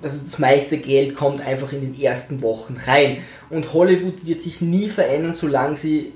also 0.02 0.18
das 0.24 0.38
meiste 0.38 0.78
Geld 0.78 1.14
kommt 1.14 1.40
einfach 1.40 1.72
in 1.72 1.82
den 1.82 2.00
ersten 2.00 2.42
Wochen 2.42 2.76
rein. 2.84 3.18
Und 3.48 3.72
Hollywood 3.72 4.26
wird 4.26 4.42
sich 4.42 4.60
nie 4.60 4.88
verändern, 4.88 5.34
solange 5.34 5.76
sie, 5.76 6.12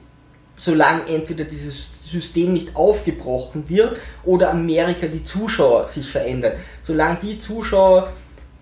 solange 0.56 1.06
entweder 1.08 1.44
dieses 1.44 1.97
System 2.08 2.52
nicht 2.52 2.74
aufgebrochen 2.76 3.68
wird 3.68 3.96
oder 4.24 4.50
Amerika 4.50 5.06
die 5.06 5.24
Zuschauer 5.24 5.88
sich 5.88 6.10
verändern. 6.10 6.52
Solange 6.82 7.18
die 7.22 7.38
Zuschauer 7.38 8.12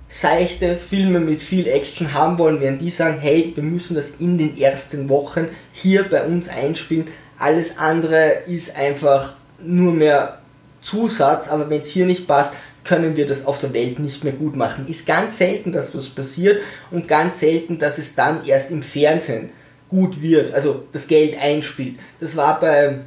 seichte 0.09 0.77
Filme 0.77 1.19
mit 1.21 1.41
viel 1.41 1.67
Action 1.67 2.13
haben 2.13 2.39
wollen, 2.39 2.61
werden 2.61 2.79
die 2.79 2.91
sagen, 2.91 3.19
hey, 3.21 3.53
wir 3.55 3.63
müssen 3.63 3.97
das 3.97 4.13
in 4.19 4.39
den 4.39 4.57
ersten 4.57 5.09
Wochen 5.09 5.49
hier 5.73 6.05
bei 6.05 6.25
uns 6.25 6.49
einspielen. 6.49 7.09
Alles 7.39 7.79
andere 7.79 8.33
ist 8.47 8.77
einfach 8.77 9.35
nur 9.63 9.93
mehr 9.93 10.39
Zusatz, 10.81 11.49
aber 11.49 11.69
wenn 11.71 11.81
es 11.81 11.89
hier 11.89 12.07
nicht 12.07 12.29
passt, 12.29 12.55
können 12.85 13.17
wir 13.17 13.27
das 13.27 13.45
auf 13.47 13.61
der 13.61 13.75
Welt 13.75 13.99
nicht 13.99 14.23
mehr 14.23 14.33
gut 14.33 14.55
machen. 14.55 14.87
Ist 14.87 15.07
ganz 15.07 15.39
selten, 15.39 15.73
dass 15.73 15.95
was 15.95 16.09
passiert 16.09 16.63
und 16.91 17.09
ganz 17.09 17.41
selten, 17.41 17.79
dass 17.79 17.99
es 17.99 18.15
dann 18.15 18.47
erst 18.47 18.71
im 18.71 18.83
Fernsehen 18.83 19.51
gut 19.89 20.23
wird, 20.23 20.55
also 20.55 20.85
das 20.93 21.09
Geld 21.09 21.41
einspielt. 21.41 21.97
Das 22.21 22.37
war 22.37 22.61
bei 22.61 23.01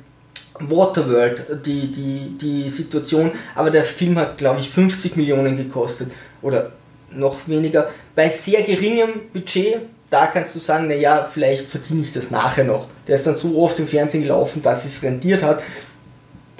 Waterworld, 0.59 1.65
die, 1.65 1.91
die, 1.91 2.37
die 2.37 2.69
Situation, 2.69 3.31
aber 3.55 3.71
der 3.71 3.83
Film 3.83 4.17
hat, 4.17 4.37
glaube 4.37 4.59
ich, 4.59 4.69
50 4.69 5.15
Millionen 5.15 5.57
gekostet 5.57 6.11
oder 6.41 6.71
noch 7.11 7.47
weniger. 7.47 7.89
Bei 8.15 8.29
sehr 8.29 8.63
geringem 8.63 9.09
Budget, 9.33 9.77
da 10.09 10.27
kannst 10.27 10.55
du 10.55 10.59
sagen, 10.59 10.87
naja, 10.87 11.29
vielleicht 11.31 11.67
verdiene 11.67 12.01
ich 12.01 12.11
das 12.11 12.31
nachher 12.31 12.63
noch. 12.63 12.87
Der 13.07 13.15
ist 13.15 13.27
dann 13.27 13.35
so 13.35 13.57
oft 13.61 13.79
im 13.79 13.87
Fernsehen 13.87 14.23
gelaufen, 14.23 14.61
dass 14.61 14.85
es 14.85 15.01
rentiert 15.01 15.43
hat. 15.43 15.61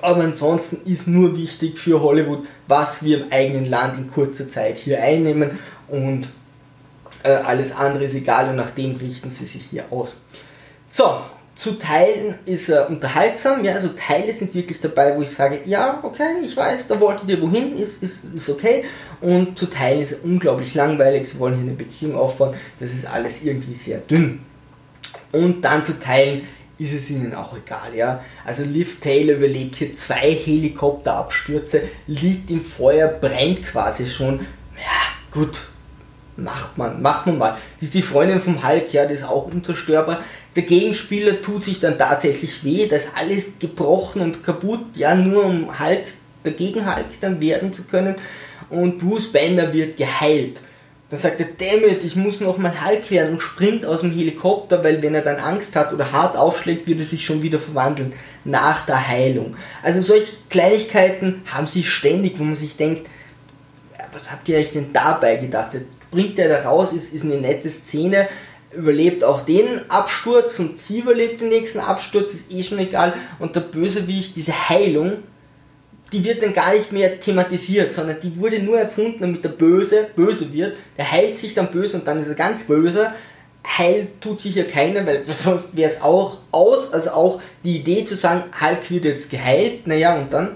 Aber 0.01 0.23
ansonsten 0.23 0.89
ist 0.89 1.07
nur 1.07 1.35
wichtig 1.35 1.77
für 1.77 2.01
Hollywood, 2.01 2.47
was 2.67 3.03
wir 3.03 3.23
im 3.23 3.31
eigenen 3.31 3.65
Land 3.65 3.97
in 3.97 4.11
kurzer 4.11 4.47
Zeit 4.47 4.77
hier 4.77 5.01
einnehmen 5.01 5.59
und 5.89 6.29
äh, 7.23 7.31
alles 7.31 7.75
andere 7.75 8.05
ist 8.05 8.15
egal 8.15 8.49
und 8.49 8.55
nach 8.55 8.69
dem 8.69 8.95
richten 8.95 9.31
sie 9.31 9.45
sich 9.45 9.65
hier 9.69 9.85
aus. 9.91 10.21
So, 10.87 11.19
zu 11.59 11.77
Teilen 11.77 12.35
ist 12.45 12.69
er 12.69 12.89
unterhaltsam, 12.89 13.65
ja, 13.65 13.73
also 13.73 13.89
Teile 13.89 14.31
sind 14.31 14.55
wirklich 14.55 14.79
dabei, 14.79 15.17
wo 15.17 15.23
ich 15.23 15.31
sage, 15.31 15.59
ja, 15.65 15.99
okay, 16.03 16.37
ich 16.41 16.55
weiß, 16.55 16.87
da 16.87 16.97
wolltet 17.01 17.27
ihr 17.27 17.41
wohin, 17.41 17.77
ist, 17.77 18.01
ist, 18.01 18.23
ist 18.33 18.49
okay. 18.49 18.85
Und 19.19 19.59
zu 19.59 19.65
Teilen 19.65 20.01
ist 20.01 20.13
er 20.13 20.23
unglaublich 20.23 20.73
langweilig, 20.73 21.27
sie 21.27 21.37
wollen 21.37 21.55
hier 21.55 21.63
eine 21.63 21.73
Beziehung 21.73 22.15
aufbauen, 22.15 22.55
das 22.79 22.91
ist 22.91 23.05
alles 23.05 23.43
irgendwie 23.43 23.75
sehr 23.75 23.97
dünn. 23.97 24.39
Und 25.33 25.61
dann 25.61 25.83
zu 25.83 25.99
Teilen 25.99 26.43
ist 26.77 26.93
es 26.93 27.09
ihnen 27.09 27.33
auch 27.33 27.53
egal, 27.57 27.93
ja. 27.93 28.23
Also 28.45 28.63
Liv 28.63 29.01
Taylor 29.01 29.35
überlebt 29.35 29.75
hier 29.75 29.93
zwei 29.93 30.31
Helikopterabstürze, 30.31 31.81
liegt 32.07 32.49
im 32.51 32.63
Feuer, 32.63 33.09
brennt 33.09 33.65
quasi 33.65 34.09
schon. 34.09 34.39
Ja, 34.77 35.33
gut, 35.33 35.59
macht 36.37 36.77
man, 36.77 37.01
macht 37.01 37.27
man 37.27 37.37
mal. 37.37 37.57
Das 37.75 37.83
ist 37.83 37.93
die 37.95 38.01
Freundin 38.01 38.41
vom 38.41 38.65
Hulk, 38.65 38.93
ja, 38.93 39.05
die 39.05 39.15
ist 39.15 39.27
auch 39.27 39.47
unzerstörbar. 39.47 40.23
Der 40.59 40.67
Gegenspieler 40.67 41.41
tut 41.41 41.63
sich 41.63 41.79
dann 41.79 41.97
tatsächlich 41.97 42.65
weh, 42.65 42.85
da 42.85 42.97
ist 42.97 43.11
alles 43.15 43.53
gebrochen 43.59 44.21
und 44.21 44.43
kaputt, 44.43 44.81
ja, 44.95 45.15
nur 45.15 45.45
um 45.45 45.79
Hulk, 45.79 46.03
dagegen 46.43 46.85
Hulk 46.85 47.05
dann 47.21 47.39
werden 47.39 47.71
zu 47.71 47.85
können. 47.85 48.15
Und 48.69 48.99
Bruce 48.99 49.31
Banner 49.31 49.71
wird 49.71 49.95
geheilt. 49.95 50.59
Dann 51.09 51.17
sagt 51.17 51.39
er, 51.39 51.45
dammit, 51.45 52.03
ich 52.03 52.17
muss 52.17 52.41
noch 52.41 52.57
mal 52.57 52.85
Hulk 52.85 53.09
werden 53.09 53.35
und 53.35 53.41
springt 53.41 53.85
aus 53.85 54.01
dem 54.01 54.11
Helikopter, 54.11 54.83
weil 54.83 55.01
wenn 55.01 55.15
er 55.15 55.21
dann 55.21 55.37
Angst 55.37 55.77
hat 55.77 55.93
oder 55.93 56.11
hart 56.11 56.35
aufschlägt, 56.35 56.87
wird 56.87 56.99
er 56.99 57.05
sich 57.05 57.23
schon 57.23 57.41
wieder 57.41 57.59
verwandeln 57.59 58.11
nach 58.43 58.85
der 58.85 59.07
Heilung. 59.07 59.55
Also 59.81 60.01
solche 60.01 60.33
Kleinigkeiten 60.49 61.41
haben 61.45 61.67
sie 61.67 61.85
ständig, 61.85 62.37
wo 62.37 62.43
man 62.43 62.57
sich 62.57 62.75
denkt, 62.75 63.07
was 64.11 64.29
habt 64.29 64.49
ihr 64.49 64.57
euch 64.57 64.73
denn 64.73 64.91
dabei 64.91 65.37
gedacht? 65.37 65.71
Bringt 66.11 66.37
er 66.37 66.49
da 66.49 66.69
raus, 66.69 66.91
ist, 66.91 67.13
ist 67.13 67.23
eine 67.23 67.37
nette 67.37 67.69
Szene, 67.69 68.27
überlebt 68.71 69.23
auch 69.23 69.41
den 69.41 69.89
Absturz 69.89 70.59
und 70.59 70.79
sie 70.79 70.99
überlebt 70.99 71.41
den 71.41 71.49
nächsten 71.49 71.79
Absturz, 71.79 72.33
ist 72.33 72.51
eh 72.51 72.63
schon 72.63 72.79
egal. 72.79 73.13
Und 73.39 73.55
der 73.55 73.61
Bösewicht, 73.61 74.35
diese 74.35 74.69
Heilung, 74.69 75.23
die 76.11 76.23
wird 76.23 76.41
dann 76.41 76.53
gar 76.53 76.73
nicht 76.73 76.91
mehr 76.91 77.19
thematisiert, 77.19 77.93
sondern 77.93 78.19
die 78.19 78.35
wurde 78.37 78.59
nur 78.59 78.79
erfunden, 78.79 79.19
damit 79.19 79.43
der 79.43 79.49
Böse 79.49 80.07
böse 80.15 80.51
wird. 80.53 80.75
Der 80.97 81.11
heilt 81.11 81.37
sich 81.37 81.53
dann 81.53 81.71
böse 81.71 81.97
und 81.97 82.07
dann 82.07 82.19
ist 82.19 82.27
er 82.27 82.35
ganz 82.35 82.63
böse. 82.63 83.11
Heil 83.77 84.07
tut 84.19 84.39
sicher 84.39 84.63
keiner, 84.63 85.05
weil 85.05 85.23
sonst 85.27 85.75
wäre 85.75 85.91
es 85.91 86.01
auch 86.01 86.37
aus. 86.51 86.93
Also 86.93 87.11
auch 87.11 87.41
die 87.63 87.77
Idee 87.77 88.03
zu 88.03 88.15
sagen, 88.15 88.43
Hulk 88.59 88.89
wird 88.89 89.05
jetzt 89.05 89.29
geheilt, 89.29 89.85
naja, 89.85 90.17
und 90.17 90.33
dann, 90.33 90.55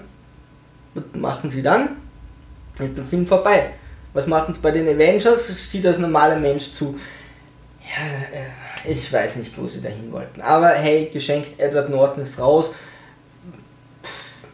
was 0.94 1.04
machen 1.14 1.50
sie 1.50 1.62
dann? 1.62 1.96
Ist 2.78 2.96
der 2.96 3.04
Film 3.04 3.26
vorbei. 3.26 3.70
Was 4.14 4.26
machen 4.26 4.54
sie 4.54 4.60
bei 4.60 4.70
den 4.70 4.88
Avengers? 4.88 5.70
Sieht 5.70 5.86
als 5.86 5.98
normaler 5.98 6.38
Mensch 6.38 6.72
zu. 6.72 6.98
Ja, 7.84 8.06
äh, 8.38 8.92
ich 8.92 9.12
weiß 9.12 9.36
nicht, 9.36 9.56
wo 9.58 9.68
sie 9.68 9.80
dahin 9.80 10.10
wollten. 10.10 10.40
Aber 10.40 10.68
hey, 10.70 11.10
geschenkt, 11.12 11.58
Edward 11.58 11.90
Norton 11.90 12.22
ist 12.22 12.38
raus. 12.38 12.74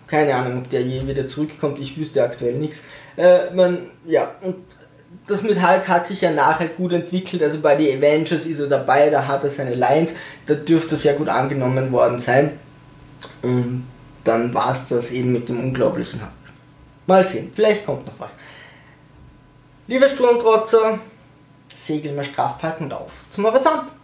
Keine 0.06 0.34
Ahnung, 0.34 0.58
ob 0.58 0.70
der 0.70 0.82
je 0.82 1.06
wieder 1.06 1.26
zurückkommt. 1.26 1.78
Ich 1.78 1.96
wüsste 1.96 2.24
aktuell 2.24 2.54
nichts. 2.54 2.86
Äh, 3.16 3.50
man, 3.54 3.90
ja, 4.04 4.32
und 4.42 4.56
das 5.26 5.42
mit 5.42 5.62
Hulk 5.62 5.86
hat 5.88 6.06
sich 6.06 6.20
ja 6.20 6.30
nachher 6.30 6.66
gut 6.66 6.92
entwickelt. 6.92 7.42
Also 7.42 7.60
bei 7.60 7.76
den 7.76 7.98
Avengers 7.98 8.46
ist 8.46 8.58
er 8.58 8.66
dabei, 8.66 9.10
da 9.10 9.26
hat 9.26 9.44
er 9.44 9.50
seine 9.50 9.74
Lines. 9.74 10.16
Da 10.46 10.54
dürfte 10.54 10.96
er 10.96 10.98
sehr 10.98 11.14
gut 11.14 11.28
angenommen 11.28 11.92
worden 11.92 12.18
sein. 12.18 12.58
Und 13.42 13.86
dann 14.24 14.52
war 14.52 14.72
es 14.72 14.88
das 14.88 15.12
eben 15.12 15.32
mit 15.32 15.48
dem 15.48 15.60
unglaublichen 15.60 16.20
Hulk. 16.20 16.30
Mal 17.06 17.26
sehen, 17.26 17.52
vielleicht 17.54 17.86
kommt 17.86 18.06
noch 18.06 18.18
was. 18.18 18.34
Liebe 19.86 20.08
Sturmtrotzer, 20.08 21.00
Segel 21.86 22.12
mal 22.12 22.24
straff 22.24 22.58
auf 22.92 23.24
zum 23.30 23.46
Horizont. 23.46 23.99